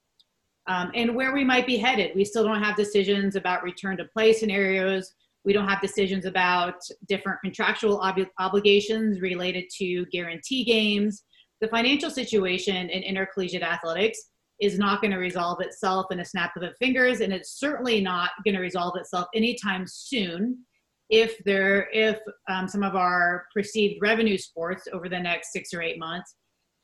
um, 0.68 0.92
and 0.94 1.16
where 1.16 1.34
we 1.34 1.44
might 1.44 1.66
be 1.66 1.78
headed, 1.78 2.12
we 2.16 2.26
still 2.26 2.44
don't 2.44 2.62
have 2.62 2.76
decisions 2.76 3.36
about 3.36 3.64
return 3.64 3.98
to 3.98 4.06
play 4.06 4.34
scenarios. 4.34 5.14
We 5.46 5.54
don't 5.54 5.68
have 5.68 5.82
decisions 5.82 6.26
about 6.26 6.76
different 7.08 7.40
contractual 7.42 8.00
ob- 8.02 8.28
obligations 8.38 9.22
related 9.22 9.66
to 9.78 10.06
guarantee 10.08 10.66
games. 10.66 11.24
The 11.62 11.70
financial 11.70 12.10
situation 12.10 12.90
in 12.90 13.02
intercollegiate 13.02 13.64
athletics 13.64 14.20
is 14.60 14.78
not 14.78 15.02
going 15.02 15.12
to 15.12 15.18
resolve 15.18 15.62
itself 15.62 16.08
in 16.12 16.20
a 16.20 16.26
snap 16.26 16.52
of 16.56 16.64
the 16.64 16.74
fingers 16.80 17.22
and 17.22 17.32
it's 17.32 17.60
certainly 17.60 18.02
not 18.02 18.32
going 18.44 18.56
to 18.56 18.62
resolve 18.62 18.96
itself 18.98 19.28
anytime 19.36 19.86
soon 19.88 20.58
if 21.10 21.38
there 21.46 21.90
if 21.94 22.20
um, 22.50 22.68
some 22.68 22.84
of 22.84 22.96
our 22.96 23.46
perceived 23.54 24.02
revenue 24.02 24.38
sports 24.38 24.88
over 24.92 25.08
the 25.08 25.20
next 25.20 25.54
six 25.54 25.74
or 25.74 25.82
eight 25.82 26.00
months 26.00 26.36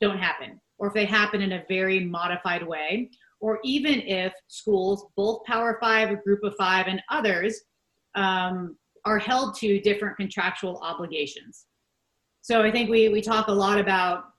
don't 0.02 0.20
happen 0.20 0.60
or 0.78 0.88
if 0.88 0.94
they 0.94 1.06
happen 1.06 1.42
in 1.42 1.54
a 1.54 1.64
very 1.68 2.00
modified 2.00 2.66
way 2.66 3.10
or 3.44 3.60
even 3.64 4.02
if 4.02 4.34
schools 4.48 5.06
both 5.16 5.44
power 5.46 5.78
five 5.82 6.10
a 6.10 6.16
group 6.16 6.40
of 6.44 6.56
five 6.58 6.88
and 6.88 7.02
others 7.10 7.62
um, 8.16 8.76
are 9.06 9.20
held 9.20 9.56
to 9.56 9.80
different 9.82 10.16
contractual 10.18 10.78
obligations 10.82 11.66
so 12.42 12.62
i 12.62 12.72
think 12.72 12.90
we, 12.90 13.10
we 13.10 13.22
talk 13.22 13.48
a 13.48 13.52
lot 13.52 13.80
about 13.80 14.34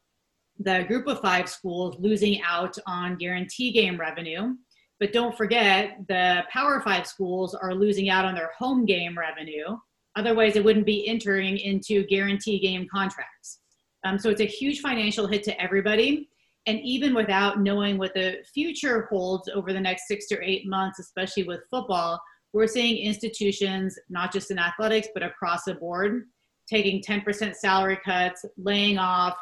the 0.59 0.85
group 0.87 1.07
of 1.07 1.21
five 1.21 1.49
schools 1.49 1.97
losing 1.99 2.41
out 2.43 2.77
on 2.87 3.17
guarantee 3.17 3.73
game 3.73 3.99
revenue. 3.99 4.55
But 5.01 5.13
don't 5.13 5.37
forget, 5.37 5.99
the 6.09 6.45
Power 6.51 6.81
Five 6.81 7.07
schools 7.07 7.55
are 7.55 7.75
losing 7.75 8.09
out 8.09 8.25
on 8.25 8.35
their 8.35 8.53
home 8.57 8.85
game 8.85 9.19
revenue. 9.19 9.77
Otherwise, 10.17 10.55
it 10.55 10.65
wouldn't 10.65 10.87
be 10.87 11.09
entering 11.09 11.59
into 11.59 12.07
guarantee 12.07 12.61
game 12.61 12.87
contracts. 12.93 13.59
Um, 14.05 14.19
so 14.19 14.31
it's 14.31 14.41
a 14.41 14.47
huge 14.47 14.81
financial 14.81 15.27
hit 15.27 15.43
to 15.45 15.61
everybody. 15.61 16.29
And 16.67 16.81
even 16.81 17.15
without 17.15 17.61
knowing 17.61 17.99
what 17.99 18.15
the 18.15 18.39
future 18.53 19.07
holds 19.11 19.49
over 19.49 19.73
the 19.73 19.81
next 19.81 20.09
six 20.09 20.27
to 20.29 20.39
eight 20.43 20.67
months, 20.67 20.99
especially 20.99 21.43
with 21.43 21.61
football, 21.71 22.21
we're 22.55 22.67
seeing 22.67 23.05
institutions, 23.05 23.99
not 24.09 24.33
just 24.33 24.51
in 24.51 24.59
athletics, 24.59 25.09
but 25.13 25.23
across 25.23 25.65
the 25.65 25.75
board, 25.75 26.23
taking 26.67 27.03
10% 27.03 27.55
salary 27.55 27.99
cuts, 28.05 28.45
laying 28.57 28.97
off, 28.97 29.37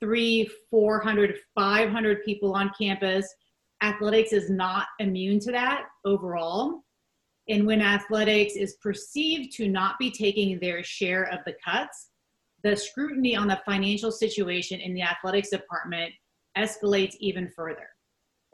three, 0.00 0.50
400, 0.70 1.36
500 1.54 2.24
people 2.24 2.54
on 2.54 2.72
campus. 2.76 3.32
Athletics 3.82 4.32
is 4.32 4.50
not 4.50 4.86
immune 4.98 5.38
to 5.40 5.52
that 5.52 5.84
overall. 6.04 6.80
And 7.48 7.66
when 7.66 7.82
athletics 7.82 8.54
is 8.54 8.76
perceived 8.82 9.52
to 9.56 9.68
not 9.68 9.98
be 9.98 10.10
taking 10.10 10.58
their 10.58 10.82
share 10.82 11.24
of 11.24 11.40
the 11.44 11.54
cuts, 11.64 12.08
the 12.62 12.74
scrutiny 12.74 13.36
on 13.36 13.46
the 13.46 13.60
financial 13.66 14.10
situation 14.10 14.80
in 14.80 14.94
the 14.94 15.02
athletics 15.02 15.50
department 15.50 16.12
escalates 16.56 17.14
even 17.20 17.48
further. 17.54 17.88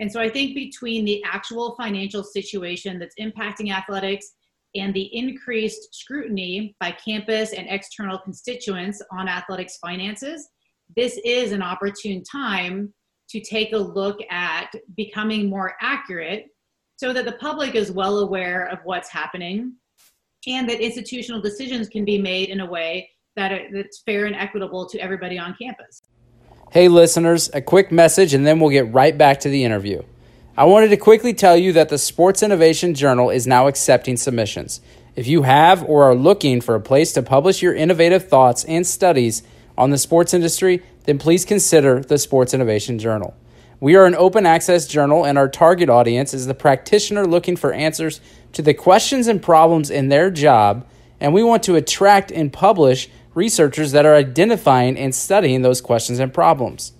And 0.01 0.11
so 0.11 0.21
I 0.21 0.29
think 0.31 0.55
between 0.55 1.05
the 1.05 1.23
actual 1.25 1.75
financial 1.77 2.25
situation 2.25 2.99
that's 2.99 3.15
impacting 3.21 3.71
athletics 3.71 4.33
and 4.75 4.95
the 4.95 5.15
increased 5.15 5.95
scrutiny 5.95 6.75
by 6.81 6.93
campus 6.93 7.53
and 7.53 7.67
external 7.69 8.19
constituents 8.19 9.03
on 9.13 9.29
athletics 9.29 9.79
finances, 9.79 10.49
this 10.97 11.19
is 11.25 11.53
an 11.53 11.63
opportune 11.63 12.23
time 12.25 12.93
to 13.29 13.41
take 13.41 13.73
a 13.73 13.79
look 13.79 14.19
at 14.31 14.73
becoming 14.97 15.49
more 15.49 15.75
accurate 15.81 16.47
so 16.97 17.13
that 17.13 17.25
the 17.25 17.33
public 17.33 17.75
is 17.75 17.93
well 17.93 18.19
aware 18.19 18.67
of 18.67 18.79
what's 18.85 19.09
happening 19.09 19.75
and 20.47 20.69
that 20.69 20.81
institutional 20.81 21.41
decisions 21.41 21.89
can 21.89 22.05
be 22.05 22.21
made 22.21 22.49
in 22.49 22.61
a 22.61 22.67
way 22.67 23.09
that 23.37 23.53
it, 23.53 23.69
that's 23.73 24.03
fair 24.03 24.27
and 24.27 24.35
equitable 24.35 24.87
to 24.89 24.99
everybody 24.99 25.39
on 25.39 25.55
campus. 25.61 26.03
Hey, 26.73 26.87
listeners, 26.87 27.51
a 27.53 27.61
quick 27.61 27.91
message 27.91 28.33
and 28.33 28.47
then 28.47 28.61
we'll 28.61 28.71
get 28.71 28.93
right 28.93 29.19
back 29.19 29.41
to 29.41 29.49
the 29.49 29.65
interview. 29.65 30.03
I 30.57 30.67
wanted 30.67 30.89
to 30.91 30.97
quickly 30.97 31.35
tell 31.35 31.57
you 31.57 31.73
that 31.73 31.89
the 31.89 31.99
Sports 31.99 32.45
Innovation 32.45 32.95
Journal 32.95 33.29
is 33.29 33.45
now 33.45 33.67
accepting 33.67 34.17
submissions. 34.17 34.81
If 35.17 35.27
you 35.27 35.43
have 35.43 35.83
or 35.83 36.05
are 36.05 36.15
looking 36.15 36.61
for 36.61 36.77
a 36.77 36.81
place 36.81 37.13
to 37.15 37.23
publish 37.23 37.61
your 37.61 37.75
innovative 37.75 38.29
thoughts 38.29 38.65
and 38.65 38.87
studies, 38.87 39.43
on 39.81 39.91
the 39.91 39.99
sports 39.99 40.35
industry, 40.35 40.83
then 41.05 41.19
please 41.19 41.45
consider 41.45 42.01
the 42.01 42.19
Sports 42.19 42.53
Innovation 42.53 42.99
Journal. 42.99 43.35
We 43.81 43.97
are 43.97 44.05
an 44.05 44.15
open 44.15 44.45
access 44.45 44.87
journal, 44.87 45.25
and 45.25 45.39
our 45.39 45.49
target 45.49 45.89
audience 45.89 46.35
is 46.35 46.47
the 46.47 46.55
practitioner 46.55 47.25
looking 47.25 47.57
for 47.57 47.73
answers 47.73 48.21
to 48.53 48.63
the 48.63 48.75
questions 48.75 49.27
and 49.27 49.43
problems 49.43 49.91
in 49.91 50.11
their 50.11 50.31
job, 50.31 50.87
and 51.19 51.33
we 51.33 51.43
want 51.43 51.63
to 51.63 51.77
attract 51.77 52.31
and 52.31 52.53
publish 52.53 53.09
researchers 53.35 53.93
that 53.93 54.07
are 54.07 54.15
identifying 54.15 54.99
and 54.99 55.15
studying 55.15 55.63
those 55.63 55.81
questions 55.81 56.19
and 56.19 56.35
problems. 56.35 56.93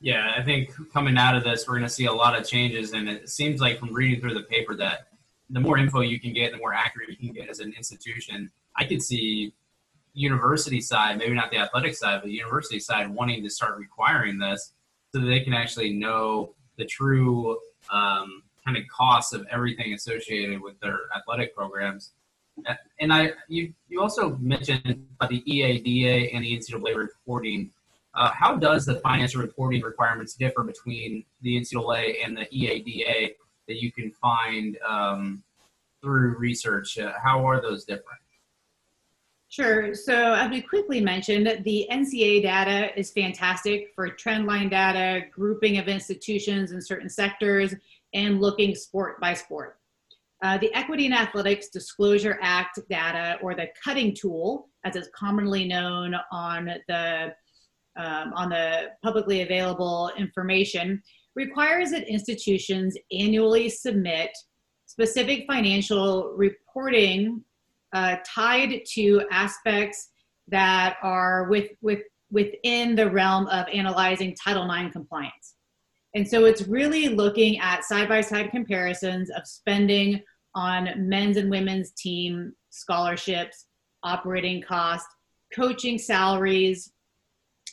Yeah, 0.00 0.34
I 0.36 0.42
think 0.42 0.70
coming 0.92 1.16
out 1.16 1.36
of 1.36 1.44
this, 1.44 1.66
we're 1.66 1.74
going 1.74 1.88
to 1.88 1.94
see 1.94 2.04
a 2.04 2.12
lot 2.12 2.38
of 2.38 2.46
changes, 2.46 2.92
and 2.92 3.08
it 3.08 3.30
seems 3.30 3.60
like 3.60 3.78
from 3.78 3.94
reading 3.94 4.20
through 4.20 4.34
the 4.34 4.42
paper 4.42 4.74
that 4.76 5.08
the 5.50 5.60
more 5.60 5.78
info 5.78 6.00
you 6.00 6.20
can 6.20 6.32
get, 6.32 6.52
the 6.52 6.58
more 6.58 6.74
accurate 6.74 7.08
you 7.08 7.16
can 7.16 7.32
get 7.32 7.48
as 7.48 7.60
an 7.60 7.72
institution. 7.76 8.50
I 8.76 8.84
could 8.84 9.02
see 9.02 9.54
university 10.12 10.80
side, 10.80 11.18
maybe 11.18 11.34
not 11.34 11.50
the 11.50 11.58
athletic 11.58 11.94
side, 11.94 12.20
but 12.20 12.26
the 12.26 12.34
university 12.34 12.80
side 12.80 13.08
wanting 13.08 13.42
to 13.42 13.50
start 13.50 13.78
requiring 13.78 14.38
this 14.38 14.72
so 15.12 15.20
that 15.20 15.26
they 15.26 15.40
can 15.40 15.52
actually 15.52 15.92
know 15.92 16.54
the 16.76 16.84
true 16.84 17.58
um, 17.90 18.42
kind 18.64 18.76
of 18.76 18.82
costs 18.88 19.32
of 19.32 19.46
everything 19.50 19.94
associated 19.94 20.60
with 20.60 20.78
their 20.80 21.00
athletic 21.16 21.54
programs. 21.54 22.12
And 22.98 23.12
I, 23.12 23.32
you, 23.48 23.72
you 23.88 24.00
also 24.00 24.36
mentioned 24.36 25.06
about 25.20 25.28
the 25.28 25.42
EADA 25.42 26.34
and 26.34 26.42
the 26.42 26.58
NCAA 26.58 26.96
reporting. 26.96 27.70
Uh, 28.16 28.30
how 28.30 28.56
does 28.56 28.86
the 28.86 28.96
financial 28.96 29.42
reporting 29.42 29.82
requirements 29.82 30.34
differ 30.34 30.62
between 30.62 31.24
the 31.42 31.60
NCAA 31.60 32.24
and 32.24 32.36
the 32.36 32.46
EADA 32.46 33.34
that 33.68 33.82
you 33.82 33.92
can 33.92 34.10
find 34.10 34.78
um, 34.88 35.42
through 36.02 36.36
research? 36.38 36.98
Uh, 36.98 37.12
how 37.22 37.46
are 37.46 37.60
those 37.60 37.84
different? 37.84 38.20
Sure. 39.48 39.94
So, 39.94 40.34
as 40.34 40.50
we 40.50 40.60
quickly 40.60 41.00
mentioned, 41.00 41.62
the 41.64 41.86
NCAA 41.90 42.42
data 42.42 42.98
is 42.98 43.10
fantastic 43.12 43.92
for 43.94 44.08
trendline 44.10 44.70
data, 44.70 45.26
grouping 45.30 45.78
of 45.78 45.86
institutions 45.86 46.72
in 46.72 46.82
certain 46.82 47.08
sectors, 47.08 47.74
and 48.12 48.40
looking 48.40 48.74
sport 48.74 49.20
by 49.20 49.34
sport. 49.34 49.78
Uh, 50.42 50.58
the 50.58 50.72
Equity 50.74 51.06
and 51.06 51.14
Athletics 51.14 51.68
Disclosure 51.68 52.38
Act 52.42 52.80
data, 52.90 53.38
or 53.40 53.54
the 53.54 53.68
cutting 53.82 54.14
tool, 54.14 54.68
as 54.84 54.96
it's 54.96 55.08
commonly 55.14 55.66
known 55.66 56.14
on 56.32 56.70
the 56.88 57.34
um, 57.96 58.32
on 58.34 58.50
the 58.50 58.90
publicly 59.02 59.42
available 59.42 60.10
information, 60.16 61.02
requires 61.34 61.90
that 61.90 62.08
institutions 62.08 62.96
annually 63.12 63.68
submit 63.68 64.30
specific 64.86 65.44
financial 65.46 66.32
reporting 66.36 67.42
uh, 67.92 68.16
tied 68.26 68.80
to 68.94 69.22
aspects 69.30 70.10
that 70.48 70.96
are 71.02 71.48
with, 71.48 71.70
with, 71.82 72.00
within 72.30 72.94
the 72.94 73.10
realm 73.10 73.46
of 73.48 73.66
analyzing 73.72 74.34
Title 74.42 74.70
IX 74.70 74.92
compliance. 74.92 75.54
And 76.14 76.26
so 76.26 76.46
it's 76.46 76.62
really 76.62 77.08
looking 77.08 77.58
at 77.58 77.84
side 77.84 78.08
by 78.08 78.22
side 78.22 78.50
comparisons 78.50 79.30
of 79.30 79.46
spending 79.46 80.22
on 80.54 80.88
men's 80.96 81.36
and 81.36 81.50
women's 81.50 81.92
team 81.92 82.54
scholarships, 82.70 83.66
operating 84.02 84.62
costs, 84.62 85.08
coaching 85.54 85.98
salaries. 85.98 86.90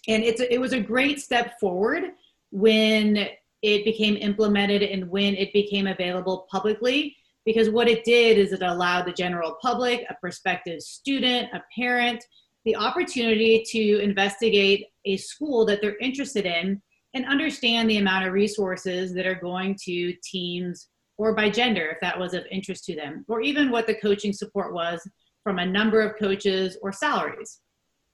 And 0.07 0.23
it's, 0.23 0.41
it 0.41 0.59
was 0.59 0.73
a 0.73 0.79
great 0.79 1.19
step 1.19 1.59
forward 1.59 2.03
when 2.51 3.27
it 3.61 3.85
became 3.85 4.17
implemented 4.17 4.83
and 4.83 5.09
when 5.09 5.35
it 5.35 5.53
became 5.53 5.87
available 5.87 6.45
publicly 6.51 7.15
because 7.45 7.69
what 7.69 7.87
it 7.87 8.03
did 8.03 8.37
is 8.37 8.53
it 8.53 8.61
allowed 8.61 9.05
the 9.05 9.13
general 9.13 9.57
public, 9.61 10.05
a 10.09 10.15
prospective 10.15 10.81
student, 10.81 11.49
a 11.53 11.61
parent, 11.75 12.23
the 12.65 12.75
opportunity 12.75 13.63
to 13.67 13.99
investigate 13.99 14.87
a 15.05 15.17
school 15.17 15.65
that 15.65 15.81
they're 15.81 15.97
interested 15.99 16.45
in 16.45 16.81
and 17.13 17.25
understand 17.25 17.89
the 17.89 17.97
amount 17.97 18.25
of 18.25 18.33
resources 18.33 19.13
that 19.13 19.27
are 19.27 19.35
going 19.35 19.77
to 19.83 20.13
teams 20.23 20.87
or 21.17 21.35
by 21.35 21.49
gender 21.49 21.89
if 21.91 21.99
that 22.01 22.17
was 22.17 22.33
of 22.33 22.43
interest 22.49 22.85
to 22.85 22.95
them, 22.95 23.23
or 23.27 23.41
even 23.41 23.69
what 23.69 23.85
the 23.85 23.95
coaching 23.95 24.33
support 24.33 24.73
was 24.73 25.05
from 25.43 25.59
a 25.59 25.65
number 25.65 26.01
of 26.01 26.17
coaches 26.17 26.77
or 26.81 26.91
salaries. 26.91 27.59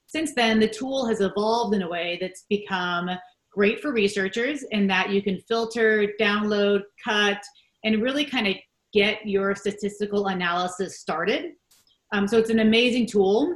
Since 0.09 0.33
then, 0.33 0.59
the 0.59 0.67
tool 0.67 1.05
has 1.05 1.21
evolved 1.21 1.75
in 1.75 1.83
a 1.83 1.87
way 1.87 2.17
that's 2.19 2.45
become 2.49 3.11
great 3.51 3.79
for 3.79 3.93
researchers 3.93 4.63
in 4.71 4.87
that 4.87 5.11
you 5.11 5.21
can 5.21 5.39
filter, 5.47 6.07
download, 6.19 6.81
cut, 7.03 7.39
and 7.83 8.01
really 8.01 8.25
kind 8.25 8.47
of 8.47 8.55
get 8.91 9.19
your 9.27 9.53
statistical 9.53 10.27
analysis 10.27 10.99
started. 10.99 11.51
Um, 12.11 12.27
so 12.27 12.39
it's 12.39 12.49
an 12.49 12.59
amazing 12.59 13.05
tool. 13.05 13.55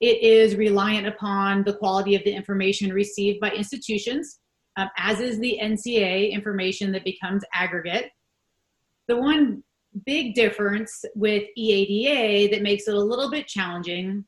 It 0.00 0.20
is 0.20 0.56
reliant 0.56 1.06
upon 1.06 1.62
the 1.62 1.76
quality 1.76 2.16
of 2.16 2.24
the 2.24 2.32
information 2.32 2.92
received 2.92 3.38
by 3.38 3.50
institutions, 3.50 4.40
um, 4.76 4.88
as 4.98 5.20
is 5.20 5.38
the 5.38 5.60
NCAA 5.62 6.32
information 6.32 6.90
that 6.90 7.04
becomes 7.04 7.44
aggregate. 7.54 8.10
The 9.06 9.16
one 9.16 9.62
big 10.04 10.34
difference 10.34 11.04
with 11.14 11.44
EADA 11.56 12.50
that 12.50 12.62
makes 12.62 12.88
it 12.88 12.94
a 12.94 13.00
little 13.00 13.30
bit 13.30 13.46
challenging 13.46 14.24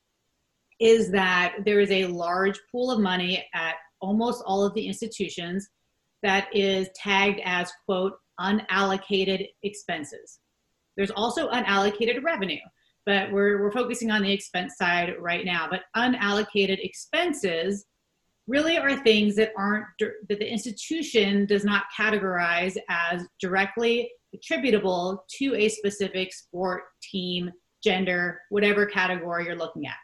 is 0.81 1.11
that 1.11 1.57
there 1.65 1.81
is 1.81 1.91
a 1.91 2.07
large 2.07 2.59
pool 2.71 2.91
of 2.91 3.01
money 3.01 3.47
at 3.55 3.75
almost 4.01 4.43
all 4.47 4.65
of 4.65 4.75
the 4.75 4.87
institutions 4.87 5.69
that 6.23 6.49
is 6.55 6.89
tagged 6.95 7.41
as 7.45 7.73
quote 7.85 8.15
unallocated 8.41 9.49
expenses. 9.63 10.41
There's 10.97 11.11
also 11.11 11.49
unallocated 11.51 12.23
revenue, 12.23 12.61
but 13.05 13.31
we're, 13.31 13.63
we're 13.63 13.73
focusing 13.73 14.11
on 14.11 14.23
the 14.23 14.33
expense 14.33 14.77
side 14.77 15.15
right 15.19 15.45
now. 15.45 15.69
But 15.71 15.83
unallocated 15.97 16.79
expenses 16.85 17.87
really 18.47 18.79
are 18.79 18.97
things 18.97 19.37
that 19.37 19.53
aren't 19.57 19.87
that 20.01 20.39
the 20.39 20.51
institution 20.51 21.47
does 21.47 21.65
not 21.65 21.85
categorize 21.97 22.77
as 22.89 23.27
directly 23.41 24.11
attributable 24.35 25.25
to 25.39 25.55
a 25.55 25.69
specific 25.69 26.33
sport, 26.33 26.85
team, 27.03 27.51
gender, 27.83 28.41
whatever 28.51 28.87
category 28.87 29.47
you're 29.47 29.57
looking 29.57 29.87
at. 29.87 29.97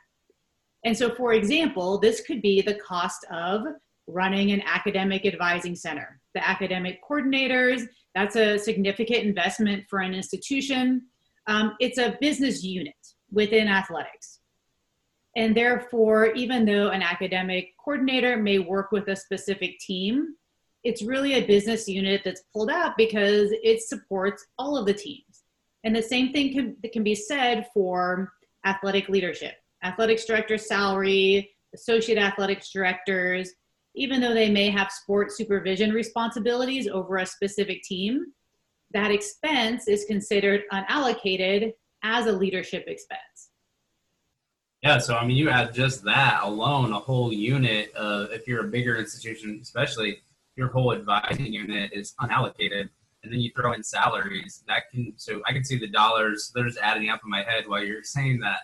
And 0.85 0.97
so, 0.97 1.15
for 1.15 1.33
example, 1.33 1.99
this 1.99 2.23
could 2.23 2.43
be 2.43 2.61
the 2.61 2.75
cost 2.75 3.25
of 3.31 3.63
running 4.07 4.51
an 4.51 4.63
academic 4.67 5.25
advising 5.25 5.77
center. 5.77 6.21
The 6.35 6.47
academic 6.47 7.01
coordinators, 7.09 7.87
that's 8.15 8.37
a 8.37 8.59
significant 8.59 9.25
investment 9.25 9.85
for 9.89 10.01
an 10.01 10.15
institution. 10.15 11.03
Um, 11.47 11.77
it's 11.81 11.99
a 11.99 12.17
business 12.21 12.65
unit 12.65 12.95
within 13.31 13.69
athletics. 13.69 14.41
And 15.37 15.57
therefore, 15.57 16.33
even 16.35 16.67
though 16.67 16.89
an 16.89 17.03
academic 17.03 17.71
coordinator 17.83 18.37
may 18.37 18.59
work 18.59 18.93
with 18.93 19.09
a 19.09 19.17
specific 19.17 19.79
team, 19.79 20.35
it's 20.85 21.03
really 21.03 21.35
a 21.35 21.47
business 21.47 21.89
unit 21.89 22.23
that's 22.25 22.43
pulled 22.53 22.71
out 22.71 22.97
because 22.97 23.51
it 23.63 23.83
supports 23.83 24.45
all 24.59 24.77
of 24.77 24.85
the 24.85 24.93
teams. 24.93 25.45
And 25.85 25.95
the 25.95 26.03
same 26.03 26.33
thing 26.33 26.53
can, 26.53 26.77
can 26.93 27.03
be 27.03 27.15
said 27.15 27.69
for 27.73 28.33
athletic 28.65 29.09
leadership. 29.09 29.55
Athletics 29.83 30.25
director 30.25 30.59
salary, 30.59 31.51
associate 31.75 32.19
athletics 32.19 32.71
directors, 32.71 33.51
even 33.95 34.21
though 34.21 34.35
they 34.35 34.51
may 34.51 34.71
have 34.71 34.91
sport 34.91 35.33
supervision 35.33 35.91
responsibilities 35.91 36.89
over 36.89 37.19
a 37.19 37.27
specific 37.27 37.83
team, 37.83 38.27
that 38.93 39.11
expense 39.11 39.89
is 39.89 40.05
considered 40.05 40.63
unallocated 40.73 41.73
as 42.03 42.27
a 42.27 42.33
leadership 42.33 42.85
expense. 42.87 43.51
Yeah, 44.83 44.99
so 44.99 45.17
I 45.17 45.25
mean, 45.25 45.37
you 45.37 45.49
add 45.49 45.73
just 45.73 46.03
that 46.05 46.41
alone, 46.43 46.93
a 46.93 46.99
whole 46.99 47.33
unit 47.33 47.95
of, 47.95 48.33
if 48.33 48.49
you're 48.49 48.67
a 48.67 48.69
bigger 48.69 48.97
institution, 48.97 49.61
especially 49.63 50.19
your 50.57 50.69
whole 50.69 50.93
advising 50.93 51.53
unit 51.53 51.93
is 51.93 52.15
unallocated, 52.21 52.89
and 53.23 53.33
then 53.33 53.41
you 53.41 53.51
throw 53.57 53.73
in 53.73 53.83
salaries. 53.83 54.65
That 54.67 54.91
can, 54.91 55.13
so 55.17 55.41
I 55.47 55.53
can 55.53 55.65
see 55.65 55.79
the 55.79 55.87
dollars, 55.87 56.51
they're 56.55 56.67
just 56.67 56.79
adding 56.79 57.11
up 57.11 57.21
in 57.25 57.31
my 57.31 57.43
head 57.43 57.65
while 57.69 57.85
you're 57.85 58.03
saying 58.03 58.41
that. 58.41 58.59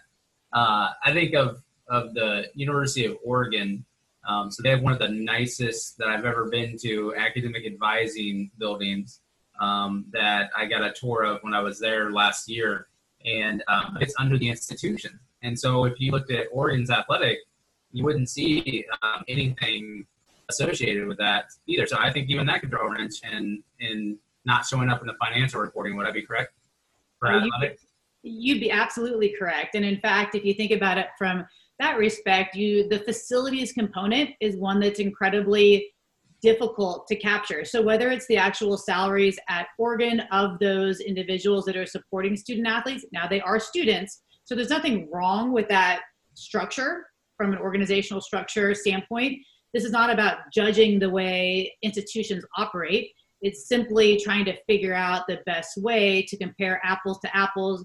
Uh, 0.53 0.91
I 1.05 1.13
think 1.13 1.35
of, 1.35 1.63
of 1.89 2.15
the 2.15 2.47
University 2.55 3.05
of 3.05 3.17
Oregon 3.25 3.85
um, 4.29 4.51
so 4.51 4.63
they 4.63 4.69
have 4.69 4.83
one 4.83 4.93
of 4.93 4.99
the 4.99 5.09
nicest 5.09 5.97
that 5.99 6.09
I've 6.09 6.27
ever 6.27 6.49
been 6.51 6.77
to 6.83 7.15
academic 7.17 7.65
advising 7.65 8.51
buildings 8.59 9.21
um, 9.59 10.05
that 10.13 10.51
I 10.57 10.67
got 10.67 10.85
a 10.85 10.93
tour 10.93 11.25
of 11.25 11.43
when 11.43 11.55
I 11.55 11.61
was 11.61 11.81
there 11.81 12.13
last 12.13 12.49
year, 12.49 12.89
and 13.25 13.65
um, 13.69 13.97
it's 14.01 14.15
under 14.19 14.37
the 14.37 14.49
institution. 14.49 15.19
And 15.43 15.59
so 15.59 15.85
if 15.85 15.99
you 15.99 16.13
looked 16.13 16.31
at 16.31 16.47
Oregon's 16.53 16.91
athletic, 16.91 17.39
you 17.91 18.05
wouldn't 18.05 18.29
see 18.29 18.85
um, 19.03 19.25
anything 19.29 20.07
associated 20.51 21.09
with 21.09 21.19
that 21.19 21.47
either. 21.67 21.87
So 21.87 21.97
I 21.99 22.13
think 22.13 22.29
even 22.29 22.47
that 22.47 22.61
could 22.61 22.71
throw 22.71 22.87
a 22.87 22.91
wrench 22.91 23.15
in 23.33 23.63
in 23.81 24.19
not 24.45 24.67
showing 24.67 24.91
up 24.91 25.01
in 25.01 25.07
the 25.07 25.15
financial 25.15 25.61
reporting. 25.61 25.97
Would 25.97 26.07
I 26.07 26.11
be 26.11 26.23
correct? 26.23 26.53
For 27.19 27.33
oh, 27.33 27.49
You'd 28.29 28.61
be 28.61 28.71
absolutely 28.71 29.35
correct. 29.39 29.75
And 29.75 29.85
in 29.85 30.01
fact, 30.01 30.35
if 30.35 30.45
you 30.45 30.55
think 30.55 30.73
about 30.73 30.99
it 30.99 31.09
from 31.17 31.47
that 31.79 31.99
respect, 31.99 32.55
you 32.55 32.89
the 32.89 33.01
facilities 33.01 33.73
component 33.73 34.31
is 34.41 34.57
one 34.57 34.81
that's 34.81 35.01
incredibly 35.01 35.93
difficult 36.41 37.07
to 37.09 37.17
capture. 37.17 37.65
So 37.65 37.83
whether 37.83 38.11
it's 38.11 38.27
the 38.29 38.37
actual 38.37 38.77
salaries 38.77 39.39
at 39.49 39.69
Oregon 39.79 40.21
of 40.31 40.59
those 40.61 41.01
individuals 41.01 41.65
that 41.65 41.77
are 41.77 41.87
supporting 41.87 42.37
student 42.37 42.69
athletes, 42.69 43.05
now 43.13 43.27
they 43.27 43.41
are 43.41 43.59
students, 43.59 44.23
so 44.45 44.55
there's 44.55 44.71
nothing 44.71 45.09
wrong 45.13 45.53
with 45.53 45.69
that 45.69 46.01
structure 46.35 47.07
from 47.37 47.53
an 47.53 47.59
organizational 47.59 48.21
structure 48.21 48.75
standpoint. 48.75 49.39
This 49.75 49.85
is 49.85 49.93
not 49.93 50.11
about 50.11 50.39
judging 50.53 50.99
the 50.99 51.11
way 51.11 51.75
institutions 51.83 52.45
operate. 52.57 53.11
It's 53.43 53.69
simply 53.69 54.19
trying 54.19 54.45
to 54.47 54.57
figure 54.67 54.95
out 54.95 55.27
the 55.29 55.41
best 55.45 55.77
way 55.77 56.23
to 56.29 56.37
compare 56.37 56.81
apples 56.83 57.19
to 57.21 57.37
apples 57.37 57.85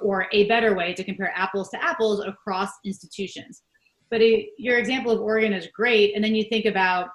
or, 0.00 0.26
a 0.32 0.46
better 0.46 0.74
way 0.74 0.92
to 0.94 1.04
compare 1.04 1.32
apples 1.34 1.70
to 1.70 1.82
apples 1.82 2.24
across 2.24 2.70
institutions. 2.84 3.62
But 4.10 4.20
it, 4.20 4.50
your 4.58 4.78
example 4.78 5.12
of 5.12 5.20
Oregon 5.20 5.52
is 5.52 5.68
great. 5.74 6.14
And 6.14 6.22
then 6.22 6.34
you 6.34 6.44
think 6.44 6.66
about 6.66 7.08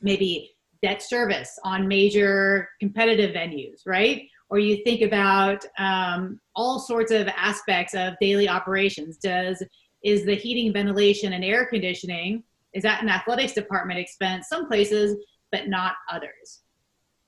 maybe 0.00 0.52
debt 0.82 1.02
service 1.02 1.58
on 1.64 1.88
major 1.88 2.68
competitive 2.78 3.34
venues, 3.34 3.82
right? 3.86 4.22
Or 4.48 4.58
you 4.58 4.82
think 4.84 5.02
about 5.02 5.64
um, 5.78 6.40
all 6.56 6.78
sorts 6.78 7.12
of 7.12 7.28
aspects 7.28 7.94
of 7.94 8.14
daily 8.20 8.48
operations. 8.48 9.16
Does 9.18 9.62
is 10.02 10.24
the 10.24 10.34
heating, 10.34 10.72
ventilation, 10.72 11.34
and 11.34 11.44
air 11.44 11.66
conditioning 11.66 12.42
is 12.72 12.82
that 12.84 13.02
an 13.02 13.08
athletics 13.08 13.52
department 13.52 13.98
expense 13.98 14.46
some 14.48 14.66
places, 14.66 15.16
but 15.52 15.68
not 15.68 15.94
others? 16.10 16.62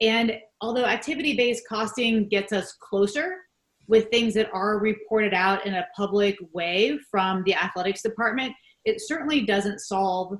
And 0.00 0.32
although 0.60 0.84
activity-based 0.84 1.64
costing 1.68 2.28
gets 2.28 2.52
us 2.52 2.72
closer 2.80 3.36
with 3.92 4.08
things 4.08 4.32
that 4.32 4.48
are 4.54 4.78
reported 4.78 5.34
out 5.34 5.66
in 5.66 5.74
a 5.74 5.86
public 5.94 6.34
way 6.54 6.98
from 7.10 7.42
the 7.44 7.54
athletics 7.54 8.00
department, 8.00 8.54
it 8.86 8.96
certainly 8.98 9.42
doesn't 9.42 9.80
solve 9.80 10.38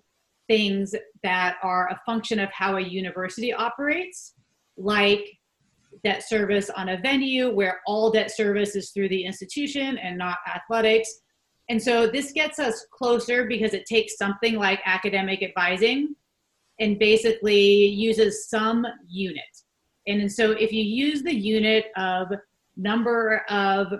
things 0.49 0.95
that 1.23 1.57
are 1.63 1.91
a 1.91 2.01
function 2.07 2.39
of 2.39 2.49
how 2.51 2.77
a 2.77 2.81
university 2.81 3.53
operates, 3.53 4.33
like 4.79 5.29
debt 6.03 6.27
service 6.27 6.71
on 6.71 6.89
a 6.89 7.01
venue 7.03 7.51
where 7.51 7.83
all 7.87 8.11
debt 8.11 8.35
service 8.35 8.75
is 8.75 8.91
through 8.91 9.11
the 9.11 9.23
institution 9.23 9.99
and 9.99 10.17
not 10.17 10.39
athletics. 10.49 11.21
And 11.69 11.81
so 11.81 12.07
this 12.07 12.33
gets 12.33 12.59
us 12.59 12.87
closer 12.91 13.45
because 13.45 13.75
it 13.75 13.85
takes 13.85 14.17
something 14.17 14.55
like 14.55 14.81
academic 14.87 15.43
advising 15.43 16.17
and 16.81 16.99
basically 16.99 17.85
uses 17.85 18.49
some 18.49 18.87
unit. 19.07 19.45
And 20.07 20.33
so 20.33 20.53
if 20.53 20.73
you 20.73 20.83
use 20.83 21.23
the 21.23 21.35
unit 21.35 21.93
of 21.99 22.29
number 22.77 23.45
of 23.49 23.93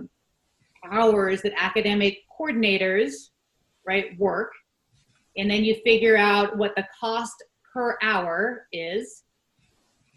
hours 0.91 1.43
that 1.43 1.53
academic 1.57 2.19
coordinators 2.39 3.31
right 3.87 4.19
work. 4.19 4.53
And 5.37 5.51
then 5.51 5.65
you 5.65 5.77
figure 5.85 6.17
out 6.17 6.57
what 6.57 6.75
the 6.77 6.87
cost 6.99 7.35
per 7.73 7.97
hour 8.03 8.67
is. 8.73 9.23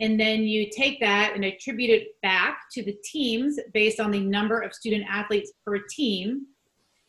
And 0.01 0.19
then 0.19 0.43
you 0.43 0.69
take 0.69 0.99
that 0.99 1.33
and 1.35 1.45
attribute 1.45 1.89
it 1.89 2.21
back 2.21 2.63
to 2.73 2.83
the 2.83 2.97
teams 3.03 3.57
based 3.73 3.99
on 3.99 4.11
the 4.11 4.19
number 4.19 4.59
of 4.59 4.73
student 4.73 5.05
athletes 5.09 5.53
per 5.65 5.79
team. 5.89 6.47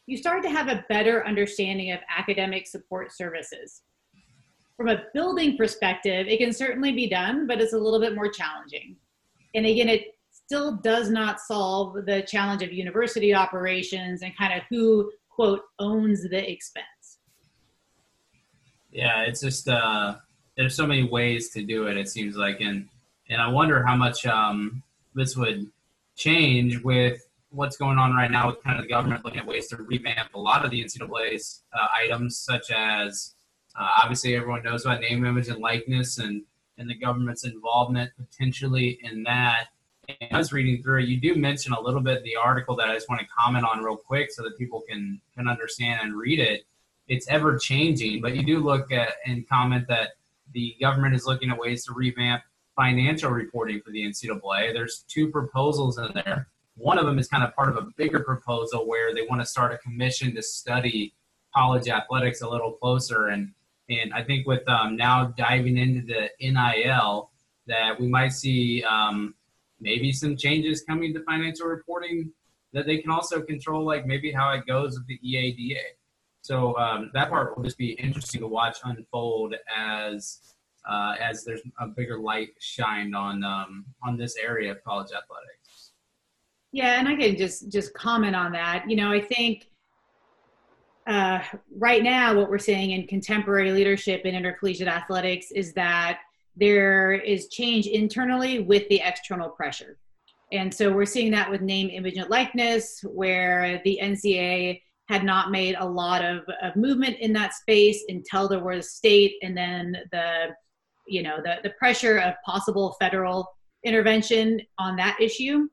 You 0.07 0.17
start 0.17 0.45
to 0.45 0.51
have 0.51 0.69
a 0.69 0.85
better 0.89 1.27
understanding 1.27 1.91
of 1.91 1.99
academic 2.17 2.69
support 2.69 3.13
services. 3.13 3.83
From 4.77 4.89
a 4.89 5.05
building 5.15 5.57
perspective 5.57 6.27
it 6.29 6.39
can 6.39 6.53
certainly 6.53 6.93
be 6.93 7.09
done 7.09 7.47
but 7.47 7.61
it's 7.61 7.73
a 7.73 7.79
little 7.79 7.99
bit 7.99 8.15
more 8.15 8.31
challenging. 8.31 8.95
And 9.55 9.67
again 9.67 9.89
it 9.89 10.16
still 10.47 10.77
does 10.77 11.11
not 11.11 11.41
solve 11.41 12.07
the 12.07 12.23
challenge 12.23 12.63
of 12.63 12.73
university 12.73 13.35
operations 13.35 14.23
and 14.23 14.37
kind 14.37 14.53
of 14.53 14.63
who 14.71 15.11
quote 15.29 15.63
owns 15.81 16.23
the 16.29 16.51
expense. 16.51 17.19
Yeah 18.93 19.23
it's 19.23 19.41
just 19.41 19.69
uh 19.69 20.17
there's 20.57 20.75
so 20.75 20.87
many 20.87 21.03
ways 21.03 21.51
to 21.51 21.63
do 21.63 21.89
it 21.89 21.97
it 21.97 22.09
seems 22.09 22.37
like 22.37 22.61
and 22.61 22.89
and 23.29 23.43
i 23.43 23.49
wonder 23.49 23.85
how 23.85 23.95
much 23.95 24.25
um 24.25 24.83
this 25.15 25.37
would 25.37 25.71
change 26.15 26.83
with 26.83 27.29
what's 27.51 27.77
going 27.77 27.99
on 27.99 28.15
right 28.15 28.31
now 28.31 28.47
with 28.47 28.63
kind 28.63 28.79
of 28.79 28.85
the 28.85 28.89
government 28.89 29.25
looking 29.25 29.41
at 29.41 29.47
ways 29.47 29.67
to 29.69 29.77
revamp 29.77 30.33
a 30.35 30.39
lot 30.39 30.65
of 30.65 30.71
the 30.71 30.83
ncaa's 30.83 31.63
uh, 31.75 31.87
items 31.95 32.39
such 32.39 32.71
as 32.71 33.35
uh, 33.79 33.89
obviously 34.03 34.35
everyone 34.35 34.63
knows 34.63 34.87
about 34.87 35.01
name 35.01 35.27
image 35.27 35.49
and 35.49 35.61
likeness 35.61 36.19
and 36.19 36.43
and 36.79 36.89
the 36.89 36.95
government's 36.95 37.45
involvement 37.45 38.11
potentially 38.17 38.99
in 39.03 39.23
that 39.25 39.69
and 40.09 40.33
I 40.33 40.39
was 40.39 40.53
reading 40.53 40.83
through 40.83 41.01
it. 41.01 41.09
You 41.09 41.21
do 41.21 41.35
mention 41.35 41.73
a 41.73 41.81
little 41.81 42.01
bit 42.01 42.19
in 42.19 42.25
the 42.25 42.37
article 42.37 42.77
that 42.77 42.89
I 42.89 42.95
just 42.95 43.09
want 43.09 43.21
to 43.21 43.27
comment 43.27 43.65
on 43.65 43.83
real 43.83 43.97
quick 43.97 44.31
so 44.31 44.43
that 44.43 44.57
people 44.59 44.83
can 44.89 45.21
can 45.37 45.49
understand 45.49 46.01
and 46.03 46.15
read 46.15 46.41
it. 46.41 46.65
It's 47.09 47.29
ever 47.29 47.57
changing, 47.57 48.21
but 48.21 48.35
you 48.35 48.43
do 48.43 48.59
look 48.59 48.91
at 48.93 49.11
and 49.27 49.49
comment 49.49 49.87
that 49.89 50.11
the 50.53 50.77
government 50.81 51.15
is 51.15 51.27
looking 51.27 51.51
at 51.51 51.59
ways 51.59 51.85
to 51.87 51.93
revamp 51.93 52.43
financial 52.75 53.31
reporting 53.31 53.81
for 53.81 53.91
the 53.91 54.03
NCAA. 54.03 54.73
There's 54.73 55.05
two 55.09 55.29
proposals 55.29 55.99
in 55.99 56.11
there. 56.15 56.49
One 56.77 56.99
of 56.99 57.07
them 57.07 57.19
is 57.19 57.29
kind 57.29 57.43
of 57.43 57.55
part 57.55 57.71
of 57.71 57.77
a 57.77 57.89
bigger 57.97 58.21
proposal 58.21 58.87
where 58.87 59.15
they 59.15 59.23
want 59.23 59.41
to 59.41 59.47
start 59.47 59.73
a 59.73 59.79
commission 59.79 60.35
to 60.35 60.43
study 60.43 61.15
college 61.55 61.89
athletics 61.89 62.43
a 62.43 62.49
little 62.49 62.73
closer. 62.73 63.29
And 63.29 63.53
and 63.89 64.13
I 64.13 64.23
think 64.23 64.47
with 64.47 64.69
um, 64.69 64.97
now 64.97 65.27
diving 65.39 65.79
into 65.79 66.03
the 66.03 66.31
NIL, 66.41 67.31
that 67.67 67.99
we 68.01 68.09
might 68.09 68.33
see 68.33 68.83
um, 68.85 69.35
maybe 69.81 70.13
some 70.13 70.37
changes 70.37 70.83
coming 70.83 71.13
to 71.15 71.23
financial 71.25 71.67
reporting 71.67 72.33
that 72.73 72.87
they 72.87 72.99
can 72.99 73.11
also 73.11 73.41
control, 73.41 73.85
like 73.85 74.07
maybe 74.07 74.31
how 74.31 74.53
it 74.53 74.67
goes 74.67 74.99
with 74.99 75.07
the 75.07 75.19
EADA. 75.25 75.81
So 76.43 76.77
um, 76.79 77.11
that 77.15 77.31
part 77.31 77.57
will 77.57 77.65
just 77.65 77.79
be 77.79 77.93
interesting 77.93 78.41
to 78.41 78.47
watch 78.47 78.79
unfold 78.85 79.55
as 79.77 80.55
uh, 80.89 81.17
as 81.21 81.45
there's 81.45 81.63
a 81.81 81.89
bigger 81.89 82.19
light 82.19 82.51
shined 82.61 83.17
on 83.17 83.43
um, 83.43 83.85
on 84.05 84.17
this 84.17 84.37
area 84.37 84.71
of 84.71 84.83
college 84.85 85.09
athletics. 85.09 85.93
Yeah, 86.71 86.99
and 86.99 87.09
I 87.09 87.17
can 87.17 87.37
just 87.37 87.73
just 87.73 87.95
comment 87.95 88.37
on 88.37 88.53
that. 88.53 88.85
You 88.89 88.97
know, 88.97 89.11
I 89.11 89.21
think 89.21 89.69
uh, 91.07 91.41
right 91.77 92.03
now 92.03 92.35
what 92.35 92.51
we're 92.51 92.59
seeing 92.59 92.93
in 92.93 93.07
contemporary 93.07 93.73
leadership 93.73 94.25
in 94.25 94.35
intercollegiate 94.35 94.89
athletics 94.89 95.51
is 95.51 95.73
that 95.73 96.21
there 96.57 97.13
is 97.13 97.49
change 97.49 97.87
internally 97.87 98.61
with 98.61 98.89
the 98.89 99.01
external 99.05 99.51
pressure. 99.51 99.99
And 100.53 100.73
so 100.73 100.93
we're 100.93 101.07
seeing 101.07 101.33
that 101.33 101.51
with 101.51 101.61
name, 101.61 101.91
image, 101.91 102.17
and 102.17 102.31
likeness, 102.31 103.01
where 103.05 103.81
the 103.85 103.99
NCAA 104.03 104.81
had 105.09 105.25
not 105.25 105.51
made 105.51 105.77
a 105.79 105.85
lot 105.85 106.25
of, 106.25 106.43
of 106.63 106.77
movement 106.77 107.17
in 107.21 107.33
that 107.33 107.55
space 107.55 108.05
until 108.09 108.49
there 108.49 108.63
was 108.63 108.93
state 108.93 109.35
and 109.43 109.57
then 109.57 109.97
the 110.13 110.49
you 111.07 111.23
know 111.23 111.37
the, 111.43 111.57
the 111.63 111.71
pressure 111.79 112.19
of 112.19 112.35
possible 112.45 112.97
federal 113.01 113.49
intervention 113.85 114.61
on 114.79 114.97
that 114.97 115.17
issue 115.21 115.69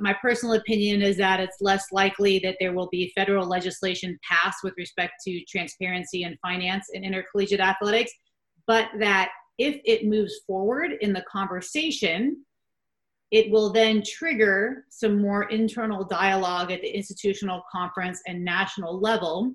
my 0.00 0.12
personal 0.20 0.56
opinion 0.56 1.02
is 1.02 1.16
that 1.16 1.38
it's 1.38 1.58
less 1.60 1.86
likely 1.92 2.40
that 2.40 2.56
there 2.58 2.72
will 2.72 2.88
be 2.90 3.12
federal 3.14 3.46
legislation 3.46 4.18
passed 4.28 4.58
with 4.64 4.74
respect 4.76 5.12
to 5.24 5.40
transparency 5.44 6.24
and 6.24 6.36
finance 6.42 6.86
in 6.92 7.04
intercollegiate 7.04 7.60
athletics 7.60 8.10
but 8.66 8.88
that 8.98 9.30
if 9.58 9.80
it 9.84 10.06
moves 10.06 10.40
forward 10.46 10.92
in 11.00 11.12
the 11.12 11.24
conversation, 11.30 12.44
it 13.30 13.50
will 13.50 13.72
then 13.72 14.02
trigger 14.02 14.84
some 14.90 15.20
more 15.20 15.44
internal 15.44 16.04
dialogue 16.04 16.70
at 16.70 16.80
the 16.82 16.88
institutional 16.88 17.62
conference 17.70 18.20
and 18.26 18.44
national 18.44 19.00
level 19.00 19.52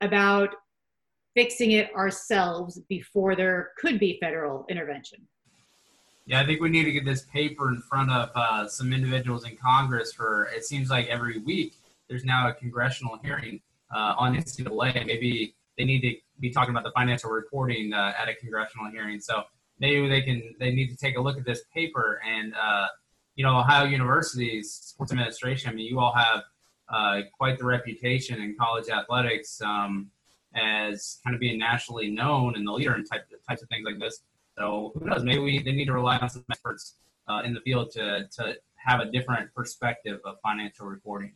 about 0.00 0.50
fixing 1.36 1.72
it 1.72 1.94
ourselves 1.94 2.80
before 2.88 3.36
there 3.36 3.70
could 3.78 4.00
be 4.00 4.18
federal 4.20 4.66
intervention. 4.68 5.20
Yeah, 6.26 6.40
I 6.40 6.46
think 6.46 6.60
we 6.60 6.68
need 6.68 6.84
to 6.84 6.92
get 6.92 7.04
this 7.04 7.22
paper 7.22 7.68
in 7.68 7.80
front 7.82 8.10
of 8.10 8.30
uh, 8.34 8.68
some 8.68 8.92
individuals 8.92 9.44
in 9.44 9.56
Congress 9.56 10.12
for 10.12 10.48
it 10.54 10.64
seems 10.64 10.90
like 10.90 11.06
every 11.06 11.38
week 11.38 11.74
there's 12.08 12.24
now 12.24 12.48
a 12.48 12.52
congressional 12.52 13.18
hearing 13.22 13.60
uh, 13.94 14.14
on 14.18 14.36
NCAA. 14.36 15.06
Maybe 15.06 15.54
they 15.80 15.86
need 15.86 16.02
to 16.02 16.14
be 16.40 16.50
talking 16.50 16.70
about 16.70 16.84
the 16.84 16.92
financial 16.92 17.30
reporting 17.30 17.94
uh, 17.94 18.12
at 18.20 18.28
a 18.28 18.34
congressional 18.34 18.90
hearing. 18.90 19.18
So 19.18 19.44
maybe 19.78 20.08
they 20.08 20.20
can 20.20 20.54
they 20.60 20.72
need 20.72 20.88
to 20.88 20.96
take 20.96 21.16
a 21.16 21.20
look 21.20 21.38
at 21.38 21.46
this 21.46 21.62
paper 21.74 22.20
and 22.26 22.52
uh, 22.54 22.88
you 23.34 23.44
know 23.44 23.58
Ohio 23.58 23.86
University's 23.86 24.70
sports 24.70 25.10
administration. 25.10 25.70
I 25.70 25.72
mean, 25.72 25.86
you 25.86 25.98
all 25.98 26.12
have 26.12 26.42
uh, 26.90 27.22
quite 27.36 27.56
the 27.58 27.64
reputation 27.64 28.42
in 28.42 28.56
college 28.60 28.90
athletics 28.90 29.62
um, 29.62 30.10
as 30.54 31.18
kind 31.24 31.34
of 31.34 31.40
being 31.40 31.58
nationally 31.58 32.10
known 32.10 32.56
and 32.56 32.66
the 32.66 32.72
leader 32.72 32.94
in 32.94 33.04
type, 33.04 33.26
types 33.48 33.62
of 33.62 33.68
things 33.70 33.86
like 33.86 33.98
this. 33.98 34.20
So 34.58 34.92
who 34.94 35.06
knows? 35.06 35.24
Maybe 35.24 35.38
we, 35.38 35.62
they 35.62 35.72
need 35.72 35.86
to 35.86 35.94
rely 35.94 36.18
on 36.18 36.28
some 36.28 36.44
experts 36.50 36.96
uh, 37.26 37.40
in 37.42 37.54
the 37.54 37.60
field 37.60 37.90
to 37.92 38.28
to 38.36 38.56
have 38.76 39.00
a 39.00 39.06
different 39.06 39.54
perspective 39.54 40.20
of 40.26 40.36
financial 40.42 40.86
reporting. 40.86 41.32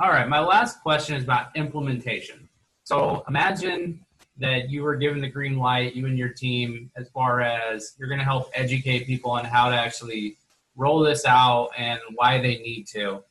All 0.00 0.10
right, 0.10 0.28
my 0.28 0.38
last 0.38 0.80
question 0.80 1.16
is 1.16 1.24
about 1.24 1.48
implementation. 1.56 2.48
So 2.84 3.24
imagine 3.26 3.98
that 4.36 4.70
you 4.70 4.84
were 4.84 4.94
given 4.94 5.20
the 5.20 5.28
green 5.28 5.58
light, 5.58 5.96
you 5.96 6.06
and 6.06 6.16
your 6.16 6.28
team, 6.28 6.88
as 6.94 7.08
far 7.08 7.40
as 7.40 7.96
you're 7.98 8.06
going 8.06 8.20
to 8.20 8.24
help 8.24 8.48
educate 8.54 9.06
people 9.06 9.32
on 9.32 9.44
how 9.44 9.70
to 9.70 9.74
actually 9.74 10.36
roll 10.76 11.00
this 11.00 11.24
out 11.24 11.70
and 11.76 11.98
why 12.14 12.40
they 12.40 12.58
need 12.58 12.86
to. 12.92 13.24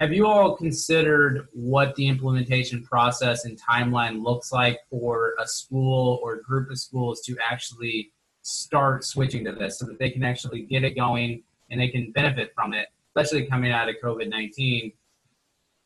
Have 0.00 0.14
you 0.14 0.26
all 0.26 0.56
considered 0.56 1.48
what 1.52 1.94
the 1.96 2.08
implementation 2.08 2.82
process 2.82 3.44
and 3.44 3.60
timeline 3.60 4.24
looks 4.24 4.52
like 4.52 4.78
for 4.88 5.34
a 5.38 5.46
school 5.46 6.18
or 6.22 6.36
a 6.36 6.42
group 6.42 6.70
of 6.70 6.78
schools 6.78 7.20
to 7.26 7.36
actually 7.46 8.10
start 8.40 9.04
switching 9.04 9.44
to 9.44 9.52
this 9.52 9.78
so 9.78 9.84
that 9.84 9.98
they 9.98 10.08
can 10.08 10.24
actually 10.24 10.62
get 10.62 10.82
it 10.82 10.96
going 10.96 11.42
and 11.70 11.78
they 11.78 11.88
can 11.88 12.10
benefit 12.12 12.54
from 12.54 12.72
it, 12.72 12.88
especially 13.14 13.44
coming 13.44 13.70
out 13.70 13.90
of 13.90 13.96
COVID 14.02 14.30
19? 14.30 14.92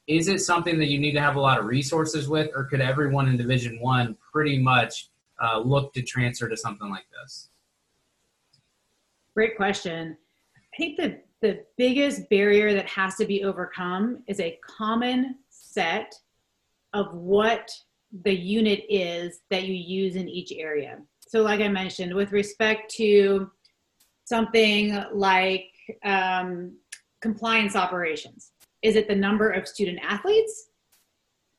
Is 0.07 0.29
it 0.29 0.41
something 0.41 0.79
that 0.79 0.87
you 0.87 0.99
need 0.99 1.13
to 1.13 1.21
have 1.21 1.37
a 1.37 1.41
lot 1.41 1.59
of 1.59 1.67
resources 1.67 2.29
with, 2.29 2.51
or 2.55 2.65
could 2.65 2.81
everyone 2.81 3.29
in 3.29 3.37
Division 3.37 3.81
One 3.81 4.17
pretty 4.33 4.59
much 4.59 5.11
uh, 5.43 5.59
look 5.59 5.93
to 5.95 6.03
transfer 6.03 6.49
to 6.49 6.57
something 6.57 6.91
like 6.91 7.07
this? 7.11 7.49
Great 9.35 9.57
question. 9.57 10.17
I 10.57 10.77
think 10.77 10.97
the 10.97 11.21
the 11.41 11.63
biggest 11.77 12.29
barrier 12.31 12.73
that 12.73 12.89
has 12.89 13.17
to 13.17 13.27
be 13.27 13.45
overcome 13.45 14.23
is 14.27 14.41
a 14.41 14.59
common 14.67 15.37
set 15.51 16.15
of 16.95 17.13
what 17.13 17.71
the 18.23 18.33
unit 18.33 18.85
is 18.89 19.41
that 19.51 19.65
you 19.65 19.75
use 19.75 20.17
in 20.17 20.27
each 20.27 20.53
area. 20.53 21.03
So, 21.21 21.43
like 21.43 21.61
I 21.61 21.69
mentioned, 21.69 22.15
with 22.15 22.33
respect 22.33 22.91
to 22.95 23.51
something 24.25 25.05
like 25.13 25.71
um, 26.03 26.77
compliance 27.21 27.77
operations, 27.77 28.53
is 28.85 28.97
it 28.97 29.09
the 29.09 29.15
number 29.15 29.51
of 29.51 29.67
student 29.67 29.99
athletes 30.07 30.69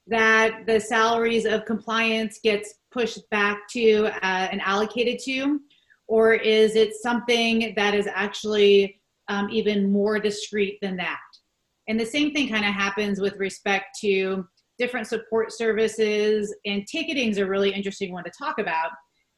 that 0.08 0.66
the 0.68 0.80
salaries 0.80 1.46
of 1.46 1.66
compliance 1.66 2.40
gets 2.44 2.76
pushed 2.92 3.28
back 3.32 3.68
to 3.72 4.06
uh, 4.24 4.48
and 4.52 4.62
allocated 4.62 5.20
to? 5.26 5.60
Or 6.08 6.36
is 6.36 6.76
it 6.76 6.94
something 6.94 7.74
that 7.76 7.96
is 7.96 8.08
actually 8.08 9.02
um, 9.28 9.50
even 9.50 9.92
more 9.92 10.20
discrete 10.20 10.78
than 10.82 10.96
that? 10.98 11.20
And 11.88 12.00
the 12.00 12.06
same 12.06 12.32
thing 12.32 12.48
kind 12.48 12.64
of 12.64 12.74
happens 12.74 13.20
with 13.20 13.38
respect 13.38 13.98
to 14.02 14.48
different 14.78 15.08
support 15.08 15.52
services 15.52 16.54
and 16.66 16.86
ticketing 16.88 17.30
is 17.30 17.40
a 17.40 17.46
really 17.46 17.74
interesting 17.74 18.12
one 18.12 18.24
to 18.24 18.32
talk 18.38 18.60
about 18.60 18.92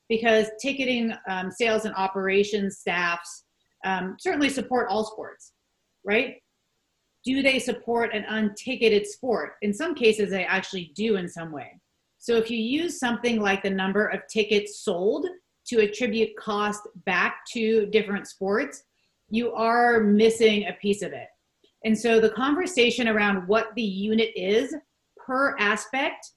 because 0.10 0.48
ticketing 0.62 1.14
um, 1.30 1.52
sales 1.52 1.86
and 1.86 1.96
operations 1.96 2.80
staffs 2.80 3.44
um, 3.86 4.16
certainly 4.20 4.50
support 4.50 4.88
all 4.90 5.06
sports 5.06 5.54
right 6.04 6.38
do 7.24 7.42
they 7.42 7.60
support 7.60 8.14
an 8.14 8.24
unticketed 8.30 9.06
sport? 9.06 9.54
In 9.62 9.74
some 9.74 9.96
cases, 9.96 10.30
they 10.30 10.46
actually 10.46 10.92
do 10.96 11.18
in 11.18 11.28
some 11.28 11.52
way. 11.52 11.80
So 12.20 12.36
if 12.36 12.50
you 12.50 12.58
use 12.58 13.00
something 13.00 13.42
like 13.42 13.64
the 13.64 13.70
number 13.70 14.08
of 14.08 14.22
tickets 14.32 14.80
sold 14.80 15.28
to 15.68 15.80
attribute 15.80 16.36
cost 16.38 16.82
back 17.06 17.38
to 17.54 17.86
different 17.88 18.28
sports, 18.28 18.84
you 19.30 19.52
are 19.54 20.02
missing 20.02 20.68
a 20.68 20.74
piece 20.74 21.02
of 21.02 21.12
it. 21.12 21.28
And 21.86 21.98
so 21.98 22.20
the 22.20 22.30
conversation 22.30 23.08
around 23.08 23.48
what 23.48 23.68
the 23.76 23.84
unit 23.84 24.32
is 24.36 24.74
per 25.18 25.56
aspect 25.58 26.32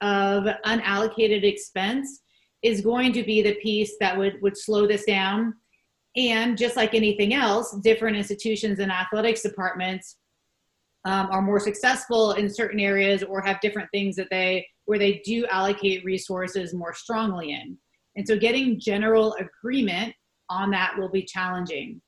of 0.00 0.44
unallocated 0.66 1.44
expense 1.44 2.20
is 2.62 2.80
going 2.80 3.12
to 3.12 3.22
be 3.22 3.42
the 3.42 3.54
piece 3.56 3.94
that 4.00 4.16
would, 4.16 4.40
would 4.42 4.56
slow 4.56 4.86
this 4.86 5.04
down. 5.04 5.54
And 6.16 6.58
just 6.58 6.76
like 6.76 6.94
anything 6.94 7.32
else, 7.34 7.74
different 7.82 8.16
institutions 8.16 8.80
and 8.80 8.92
athletics 8.92 9.42
departments 9.42 10.18
um, 11.04 11.28
are 11.30 11.42
more 11.42 11.60
successful 11.60 12.32
in 12.32 12.48
certain 12.48 12.80
areas 12.80 13.22
or 13.22 13.40
have 13.40 13.60
different 13.60 13.88
things 13.92 14.16
that 14.16 14.28
they 14.30 14.66
where 14.84 14.98
they 14.98 15.20
do 15.24 15.46
allocate 15.46 16.04
resources 16.04 16.74
more 16.74 16.94
strongly 16.94 17.52
in 17.52 17.76
and 18.16 18.26
so 18.26 18.38
getting 18.38 18.78
general 18.78 19.36
agreement 19.40 20.14
on 20.48 20.70
that 20.70 20.96
will 20.98 21.10
be 21.10 21.22
challenging 21.22 22.00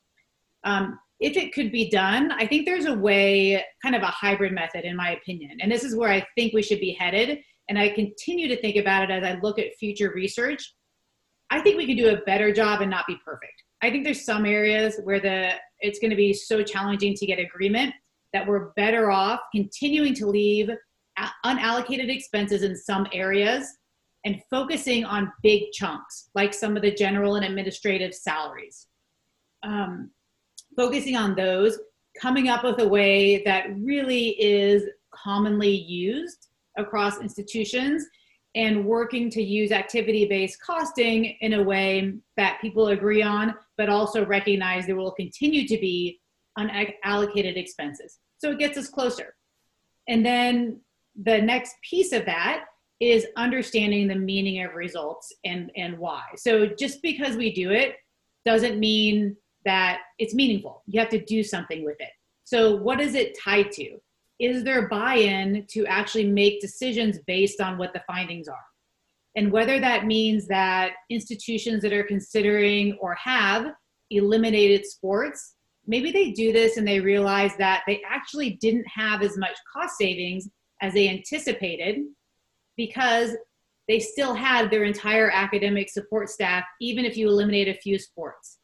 Um, 0.65 0.99
if 1.21 1.37
it 1.37 1.55
could 1.55 1.71
be 1.71 1.89
done, 1.91 2.33
I 2.33 2.47
think 2.47 2.67
there's 2.67 2.87
a 2.87 2.95
way, 2.95 3.65
kind 3.83 3.95
of 3.95 4.03
a 4.03 4.07
hybrid 4.07 4.53
method, 4.53 4.85
in 4.85 4.97
my 4.97 5.13
opinion. 5.13 5.59
And 5.61 5.71
this 5.71 5.85
is 5.85 5.95
where 5.95 6.11
I 6.11 6.27
think 6.35 6.53
we 6.53 6.63
should 6.63 6.81
be 6.81 6.93
headed. 6.93 7.39
And 7.69 7.79
I 7.79 7.89
continue 7.91 8.49
to 8.49 8.61
think 8.61 8.77
about 8.77 9.05
it 9.05 9.11
as 9.11 9.25
I 9.25 9.39
look 9.41 9.59
at 9.59 9.75
future 9.79 10.13
research. 10.15 10.75
I 11.51 11.61
think 11.61 11.77
we 11.77 11.87
could 11.87 11.97
do 11.97 12.11
a 12.11 12.21
better 12.25 12.53
job 12.53 12.81
and 12.81 12.91
not 12.91 13.07
be 13.07 13.17
perfect. 13.25 13.63
I 13.81 13.91
think 13.91 14.05
there's 14.05 14.25
some 14.25 14.45
areas 14.45 14.99
where 15.05 15.21
the 15.21 15.53
it's 15.81 15.99
going 15.99 16.11
to 16.11 16.17
be 16.17 16.33
so 16.33 16.63
challenging 16.63 17.15
to 17.15 17.27
get 17.27 17.39
agreement 17.39 17.95
that 18.35 18.47
we're 18.47 18.73
better 18.73 19.11
off 19.11 19.41
continuing 19.55 20.13
to 20.13 20.27
leave 20.27 20.69
unallocated 21.47 22.11
expenses 22.11 22.65
in 22.65 22.77
some 22.77 23.07
areas 23.13 23.67
and 24.27 24.43
focusing 24.51 25.05
on 25.05 25.33
big 25.43 25.71
chunks 25.73 26.31
like 26.35 26.53
some 26.53 26.77
of 26.77 26.83
the 26.83 26.93
general 26.93 27.37
and 27.37 27.45
administrative 27.45 28.13
salaries. 28.13 28.89
Um, 29.63 30.11
focusing 30.77 31.17
on 31.17 31.37
those, 31.37 31.79
coming 32.21 32.49
up 32.49 32.65
with 32.65 32.81
a 32.81 32.89
way 32.89 33.43
that 33.45 33.67
really 33.79 34.31
is 34.43 34.83
commonly 35.15 35.71
used 35.71 36.49
across 36.77 37.21
institutions 37.21 38.05
and 38.57 38.85
working 38.85 39.31
to 39.31 39.43
use 39.43 39.71
activity 39.71 40.27
based 40.27 40.59
costing 40.65 41.37
in 41.41 41.55
a 41.55 41.63
way 41.63 42.15
that 42.37 42.61
people 42.61 42.89
agree 42.89 43.23
on, 43.23 43.55
but 43.77 43.89
also 43.89 44.27
recognize 44.27 44.87
there 44.87 44.97
will 44.97 45.13
continue 45.13 45.67
to 45.69 45.79
be 45.79 46.21
unallocated 46.59 47.57
expenses. 47.57 48.19
So 48.39 48.53
it 48.53 48.59
gets 48.59 48.77
us 48.77 48.89
closer. 48.89 49.35
And 50.09 50.25
then 50.25 50.81
the 51.23 51.41
next 51.41 51.75
piece 51.89 52.13
of 52.13 52.27
that 52.27 52.65
is 53.01 53.27
understanding 53.37 54.07
the 54.07 54.15
meaning 54.15 54.63
of 54.63 54.75
results 54.75 55.33
and, 55.45 55.71
and 55.77 55.99
why. 55.99 56.23
So 56.37 56.67
just 56.67 57.03
because 57.03 57.37
we 57.37 57.53
do 57.53 57.71
it 57.71 57.97
doesn't 58.45 58.79
mean 58.79 59.37
that 59.65 60.01
it's 60.19 60.35
meaningful. 60.35 60.83
You 60.87 61.01
have 61.01 61.09
to 61.11 61.25
do 61.25 61.43
something 61.43 61.85
with 61.85 61.97
it. 62.01 62.11
So, 62.45 62.77
what 62.77 63.01
is 63.01 63.15
it 63.15 63.39
tied 63.43 63.73
to? 63.73 63.99
Is 64.39 64.65
there 64.65 64.89
buy 64.89 65.15
in 65.15 65.67
to 65.71 65.87
actually 65.87 66.29
make 66.29 66.61
decisions 66.61 67.19
based 67.27 67.61
on 67.61 67.79
what 67.79 67.95
the 67.95 68.03
findings 68.07 68.49
are? 68.49 68.67
And 69.37 69.51
whether 69.51 69.81
that 69.81 70.07
means 70.07 70.47
that 70.49 70.93
institutions 71.11 71.83
that 71.83 71.93
are 71.93 72.05
considering 72.05 72.99
or 73.01 73.15
have 73.15 73.73
eliminated 74.11 74.85
sports, 74.85 75.55
maybe 75.87 76.11
they 76.11 76.31
do 76.31 76.53
this 76.53 76.77
and 76.77 76.87
they 76.87 77.01
realize 77.01 77.57
that 77.57 77.83
they 77.87 78.03
actually 78.09 78.51
didn't 78.61 78.87
have 78.87 79.23
as 79.23 79.37
much 79.37 79.57
cost 79.73 79.97
savings 79.99 80.49
as 80.83 80.93
they 80.95 81.09
anticipated 81.09 82.01
because 82.77 83.37
they 83.87 84.01
still 84.01 84.35
had 84.35 84.71
their 84.71 84.85
entire 84.85 85.31
academic 85.31 85.91
support 85.91 86.29
staff, 86.29 86.65
even 86.81 87.05
if 87.05 87.17
you 87.17 87.29
eliminate 87.29 87.69
a 87.69 87.75
few 87.75 87.99
sports 87.99 88.59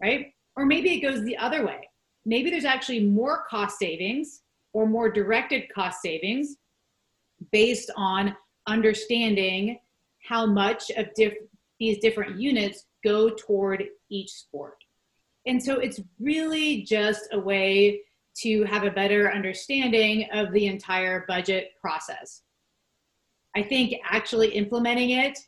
right? 0.00 0.32
Or 0.56 0.66
maybe 0.66 0.92
it 0.92 1.00
goes 1.00 1.24
the 1.24 1.36
other 1.36 1.64
way. 1.64 1.88
Maybe 2.24 2.50
there's 2.50 2.64
actually 2.64 3.04
more 3.04 3.44
cost 3.48 3.78
savings 3.78 4.42
or 4.72 4.86
more 4.86 5.10
directed 5.10 5.72
cost 5.72 6.02
savings 6.02 6.56
based 7.52 7.90
on 7.96 8.36
understanding 8.66 9.78
how 10.26 10.46
much 10.46 10.90
of 10.96 11.06
diff- 11.14 11.34
these 11.78 11.98
different 11.98 12.38
units 12.38 12.86
go 13.04 13.30
toward 13.30 13.84
each 14.10 14.30
sport. 14.30 14.76
And 15.46 15.62
so 15.62 15.78
it's 15.78 16.00
really 16.18 16.82
just 16.82 17.28
a 17.32 17.38
way 17.38 18.02
to 18.38 18.64
have 18.64 18.84
a 18.84 18.90
better 18.90 19.32
understanding 19.32 20.28
of 20.32 20.52
the 20.52 20.66
entire 20.66 21.24
budget 21.26 21.70
process. 21.80 22.42
I 23.56 23.62
think 23.62 23.94
actually 24.04 24.50
implementing 24.50 25.10
it, 25.10 25.38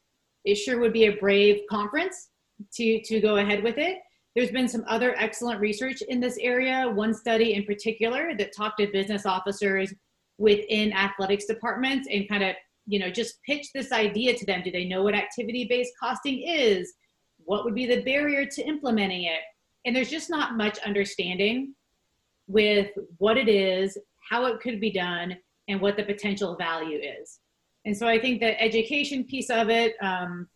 it 0.44 0.56
sure 0.56 0.80
would 0.80 0.92
be 0.92 1.06
a 1.06 1.16
brave 1.16 1.60
conference 1.70 2.30
to, 2.74 3.00
to 3.02 3.20
go 3.20 3.36
ahead 3.36 3.62
with 3.62 3.78
it. 3.78 3.98
There's 4.34 4.50
been 4.50 4.68
some 4.68 4.84
other 4.88 5.14
excellent 5.18 5.60
research 5.60 6.02
in 6.02 6.18
this 6.18 6.38
area. 6.40 6.90
One 6.92 7.14
study 7.14 7.54
in 7.54 7.64
particular 7.64 8.34
that 8.38 8.56
talked 8.56 8.78
to 8.80 8.86
business 8.86 9.26
officers 9.26 9.92
within 10.38 10.92
athletics 10.92 11.44
departments 11.44 12.08
and 12.10 12.28
kind 12.28 12.42
of, 12.42 12.56
you 12.86 12.98
know, 12.98 13.10
just 13.10 13.42
pitch 13.44 13.68
this 13.74 13.92
idea 13.92 14.36
to 14.36 14.46
them. 14.46 14.62
Do 14.64 14.72
they 14.72 14.86
know 14.86 15.02
what 15.02 15.14
activity 15.14 15.66
based 15.68 15.92
costing 16.00 16.42
is? 16.42 16.94
What 17.44 17.64
would 17.64 17.74
be 17.74 17.86
the 17.86 18.02
barrier 18.02 18.46
to 18.46 18.62
implementing 18.62 19.24
it? 19.24 19.40
And 19.84 19.94
there's 19.94 20.10
just 20.10 20.30
not 20.30 20.56
much 20.56 20.78
understanding 20.80 21.74
with 22.46 22.90
what 23.18 23.36
it 23.36 23.48
is, 23.48 23.96
how 24.30 24.46
it 24.46 24.60
could 24.60 24.80
be 24.80 24.92
done, 24.92 25.36
and 25.68 25.80
what 25.80 25.96
the 25.96 26.04
potential 26.04 26.56
value 26.56 26.98
is. 26.98 27.40
And 27.84 27.96
so 27.96 28.06
I 28.06 28.20
think 28.20 28.40
the 28.40 28.60
education 28.60 29.24
piece 29.24 29.50
of 29.50 29.68
it, 29.68 29.94
um, 30.00 30.48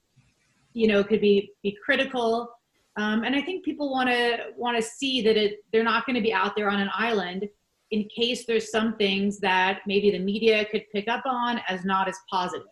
you 0.72 0.86
know, 0.86 1.02
could 1.02 1.20
be 1.20 1.52
be 1.62 1.76
critical. 1.84 2.50
Um, 2.96 3.24
and 3.24 3.34
I 3.34 3.42
think 3.42 3.64
people 3.64 3.90
want 3.90 4.08
to 4.08 4.48
want 4.56 4.76
to 4.76 4.82
see 4.82 5.22
that 5.22 5.36
it, 5.36 5.64
they're 5.72 5.84
not 5.84 6.06
going 6.06 6.16
to 6.16 6.22
be 6.22 6.32
out 6.32 6.54
there 6.56 6.70
on 6.70 6.80
an 6.80 6.90
island 6.94 7.48
in 7.90 8.08
case 8.14 8.46
there's 8.46 8.70
some 8.70 8.96
things 8.96 9.38
that 9.40 9.80
maybe 9.86 10.10
the 10.10 10.18
media 10.18 10.64
could 10.66 10.84
pick 10.92 11.08
up 11.08 11.22
on 11.24 11.60
as 11.68 11.84
not 11.84 12.08
as 12.08 12.16
positive. 12.30 12.66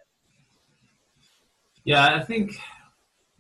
Yeah, 1.85 2.17
I 2.17 2.25
think 2.25 2.57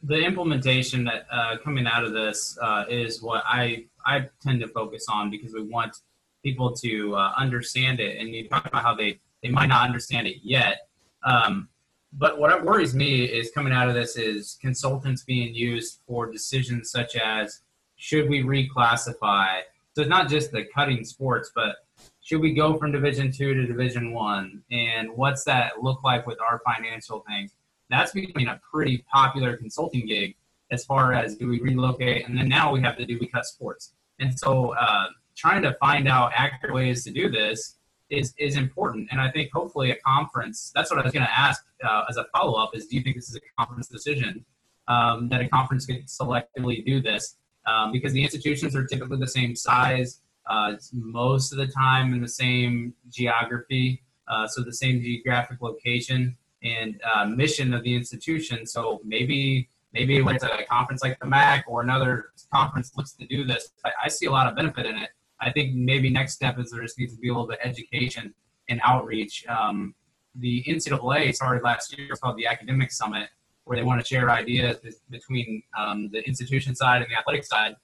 the 0.05 0.19
implementation 0.23 1.05
that 1.05 1.27
uh, 1.31 1.57
coming 1.65 1.87
out 1.87 2.05
of 2.05 2.13
this 2.13 2.59
uh, 2.61 2.85
is 2.89 3.23
what 3.23 3.43
I 3.47 3.87
I 4.07 4.29
tend 4.43 4.61
to 4.61 4.69
focus 4.69 5.07
on 5.09 5.31
because 5.31 5.55
we 5.55 5.63
want 5.63 5.97
people 6.43 6.73
to 6.77 7.17
uh, 7.17 7.33
understand 7.37 8.01
it. 8.01 8.19
And 8.19 8.29
you 8.29 8.49
talk 8.49 8.67
about 8.67 8.83
how 8.83 8.95
they 8.95 9.19
they 9.43 9.49
might 9.49 9.67
not 9.67 9.87
understand 9.87 10.27
it 10.27 10.37
yet. 10.43 10.89
Um, 11.25 11.69
but 12.13 12.39
what 12.39 12.65
worries 12.65 12.95
me 12.95 13.25
is 13.25 13.51
coming 13.51 13.73
out 13.73 13.89
of 13.89 13.95
this 13.95 14.17
is 14.17 14.59
consultants 14.61 15.25
being 15.25 15.55
used 15.55 16.01
for 16.07 16.31
decisions 16.31 16.91
such 16.91 17.17
as 17.17 17.63
should 17.97 18.29
we 18.29 18.43
reclassify? 18.43 19.61
So 19.95 20.03
it's 20.03 20.11
not 20.11 20.29
just 20.29 20.53
the 20.53 20.65
cutting 20.75 21.05
sports, 21.05 21.51
but 21.55 21.77
should 22.21 22.41
we 22.41 22.53
go 22.53 22.77
from 22.77 22.93
Division 22.93 23.33
two 23.33 23.55
to 23.55 23.67
Division 23.67 24.13
one? 24.13 24.63
And 24.71 25.11
what's 25.17 25.45
that 25.45 25.83
look 25.83 26.05
like 26.05 26.27
with 26.27 26.39
our 26.41 26.61
financial 26.65 27.25
things? 27.27 27.53
That's 27.95 28.13
becoming 28.13 28.49
a 28.49 28.61
pretty 28.69 29.05
popular 29.13 29.57
consulting 29.57 30.07
gig 30.07 30.35
as 30.71 30.85
far 30.85 31.13
as 31.13 31.37
do 31.37 31.49
we 31.49 31.61
relocate, 31.61 32.27
and 32.27 32.37
then 32.37 32.49
now 32.49 32.73
we 32.73 32.81
have 32.81 32.97
to 32.97 33.07
do 33.07 33.19
we 33.21 33.29
cut 33.29 33.47
sports. 33.47 33.93
And 34.19 34.37
so 34.37 34.75
uh, 34.75 35.07
trying 35.37 35.63
to 35.63 35.75
find 35.75 36.09
out 36.09 36.33
accurate 36.35 36.75
ways 36.75 37.05
to 37.05 37.13
do 37.13 37.31
this 37.31 37.77
is 38.11 38.35
is 38.39 38.57
important. 38.57 39.09
And 39.13 39.21
I 39.21 39.31
think 39.31 39.51
hopefully 39.53 39.93
a 39.93 39.97
conference. 39.97 40.73
That's 40.75 40.91
what 40.91 40.99
I 40.99 41.03
was 41.03 41.13
going 41.13 41.27
to 41.27 41.39
ask 41.39 41.65
uh, 41.85 42.05
as 42.09 42.17
a 42.17 42.27
follow 42.35 42.61
up. 42.61 42.71
Is 42.75 42.87
do 42.87 42.97
you 42.97 43.03
think 43.03 43.15
this 43.17 43.31
is 43.31 43.37
a 43.37 43.41
conference 43.59 43.89
decision 43.89 44.45
um, 44.89 45.29
that 45.29 45.41
a 45.41 45.49
conference 45.49 45.87
could 45.87 46.07
selectively 46.07 46.85
do 46.85 47.01
this? 47.01 47.37
Um, 47.67 47.93
because 47.93 48.13
the 48.13 48.23
institutions 48.23 48.77
are 48.77 48.85
typically 48.85 49.19
the 49.19 49.27
same 49.27 49.57
size, 49.57 50.21
uh, 50.51 50.75
most 50.93 51.53
of 51.53 51.59
the 51.59 51.67
time 51.67 52.13
in 52.13 52.21
the 52.21 52.29
same 52.29 52.93
geography, 53.09 54.03
uh, 54.29 54.47
so 54.47 54.63
the 54.63 54.73
same 54.73 55.01
geographic 55.01 55.63
location 55.63 56.37
and 56.65 57.01
uh, 57.15 57.27
mission 57.27 57.75
of 57.75 57.83
the 57.83 57.95
institution. 57.95 58.67
So 58.67 59.01
maybe 59.05 59.69
maybe 59.93 60.21
when 60.23 60.35
it's 60.35 60.45
a 60.45 60.65
conference 60.69 61.03
like 61.03 61.19
the 61.21 61.27
MAC 61.27 61.65
or 61.69 61.83
another 61.83 62.31
conference 62.53 62.93
looks 62.97 63.13
to 63.13 63.27
do 63.27 63.45
this, 63.45 63.71
I, 63.85 63.91
I 64.05 64.09
see 64.09 64.27
a 64.27 64.31
lot 64.31 64.49
of 64.49 64.57
benefit 64.57 64.87
in 64.87 64.97
it. 64.97 65.11
I 65.41 65.53
think 65.53 65.75
maybe 65.75 66.11
next 66.11 66.35
step 66.35 66.59
is 66.59 66.71
there 66.71 66.83
just 66.83 66.99
needs 66.99 67.15
to 67.15 67.21
be 67.21 67.29
a 67.29 67.33
little 67.33 67.47
bit 67.47 67.61
of 67.61 67.71
education 67.71 68.35
and 68.69 68.81
outreach. 68.83 69.47
Um, 69.47 69.95
the 70.35 70.65
NCAA 70.67 71.35
started 71.35 71.63
last 71.63 71.97
year. 71.97 72.09
It's 72.11 72.21
called 72.21 72.37
the 72.37 72.47
Academic 72.47 72.91
Summit, 72.91 73.29
where 73.65 73.77
they 73.77 73.85
want 73.85 74.01
to 74.01 74.07
share 74.07 74.31
ideas 74.31 74.79
between 75.11 75.63
um, 75.79 76.11
the 76.11 76.27
institution 76.27 76.75
side 76.75 77.03
and 77.03 77.11
the 77.11 77.17
athletic 77.17 77.45
side. 77.45 77.77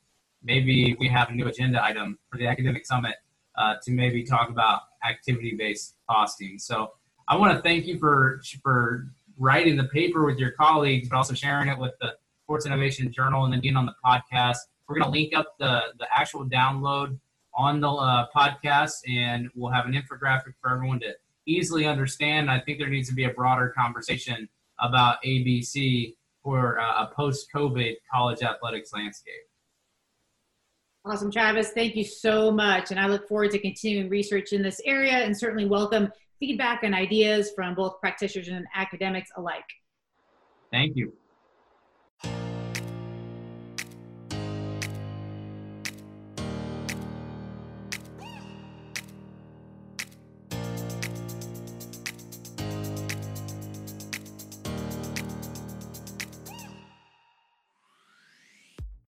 Maybe 0.43 0.97
we 0.99 1.07
have 1.09 1.29
a 1.29 1.33
new 1.33 1.47
agenda 1.47 1.85
item 1.85 2.19
for 2.31 2.39
the 2.39 2.47
Academic 2.47 2.87
Summit 2.87 3.17
uh, 3.57 3.75
to 3.85 3.91
maybe 3.93 4.25
talk 4.25 4.49
about 4.49 4.81
activity-based 5.05 5.97
costing. 6.09 6.59
So 6.59 6.93
I 7.31 7.37
want 7.37 7.57
to 7.57 7.63
thank 7.63 7.87
you 7.87 7.97
for 7.97 8.43
for 8.61 9.07
writing 9.39 9.77
the 9.77 9.85
paper 9.85 10.27
with 10.27 10.39
your 10.39 10.51
colleagues, 10.51 11.09
but 11.09 11.17
also 11.17 11.33
sharing 11.33 11.69
it 11.69 11.79
with 11.79 11.93
the 12.01 12.17
Sports 12.43 12.67
Innovation 12.67 13.13
Journal 13.13 13.45
and 13.45 13.53
then 13.53 13.61
being 13.61 13.77
on 13.77 13.87
the 13.87 13.95
podcast. 14.05 14.57
We're 14.89 14.99
going 14.99 15.05
to 15.05 15.17
link 15.17 15.37
up 15.37 15.55
the 15.61 15.81
the 16.01 16.07
actual 16.13 16.45
download 16.45 17.17
on 17.55 17.81
the 17.81 17.89
uh, 17.89 18.27
podcast, 18.35 19.09
and 19.09 19.49
we'll 19.55 19.71
have 19.71 19.87
an 19.87 19.93
infographic 19.93 20.55
for 20.61 20.73
everyone 20.73 20.99
to 21.01 21.15
easily 21.47 21.87
understand. 21.87 22.51
I 22.51 22.59
think 22.59 22.81
there 22.81 22.89
needs 22.89 23.09
to 23.11 23.15
be 23.15 23.25
a 23.25 23.31
broader 23.31 23.73
conversation 23.79 24.49
about 24.81 25.23
ABC 25.25 26.17
for 26.43 26.81
uh, 26.81 27.05
a 27.05 27.15
post-COVID 27.15 27.95
college 28.13 28.43
athletics 28.43 28.93
landscape. 28.93 29.35
Awesome, 31.05 31.31
Travis. 31.31 31.71
Thank 31.71 31.95
you 31.95 32.05
so 32.05 32.51
much. 32.51 32.91
And 32.91 32.99
I 32.99 33.07
look 33.07 33.29
forward 33.29 33.53
to 33.53 33.59
continuing 33.59 34.09
research 34.09 34.53
in 34.53 34.63
this 34.63 34.81
area 34.85 35.13
and 35.13 35.37
certainly 35.37 35.67
welcome 35.67 36.11
feedback 36.41 36.83
and 36.83 36.95
ideas 36.95 37.53
from 37.55 37.75
both 37.75 38.01
practitioners 38.01 38.49
and 38.49 38.67
academics 38.75 39.31
alike. 39.37 39.63
Thank 40.73 40.97
you. 40.97 41.13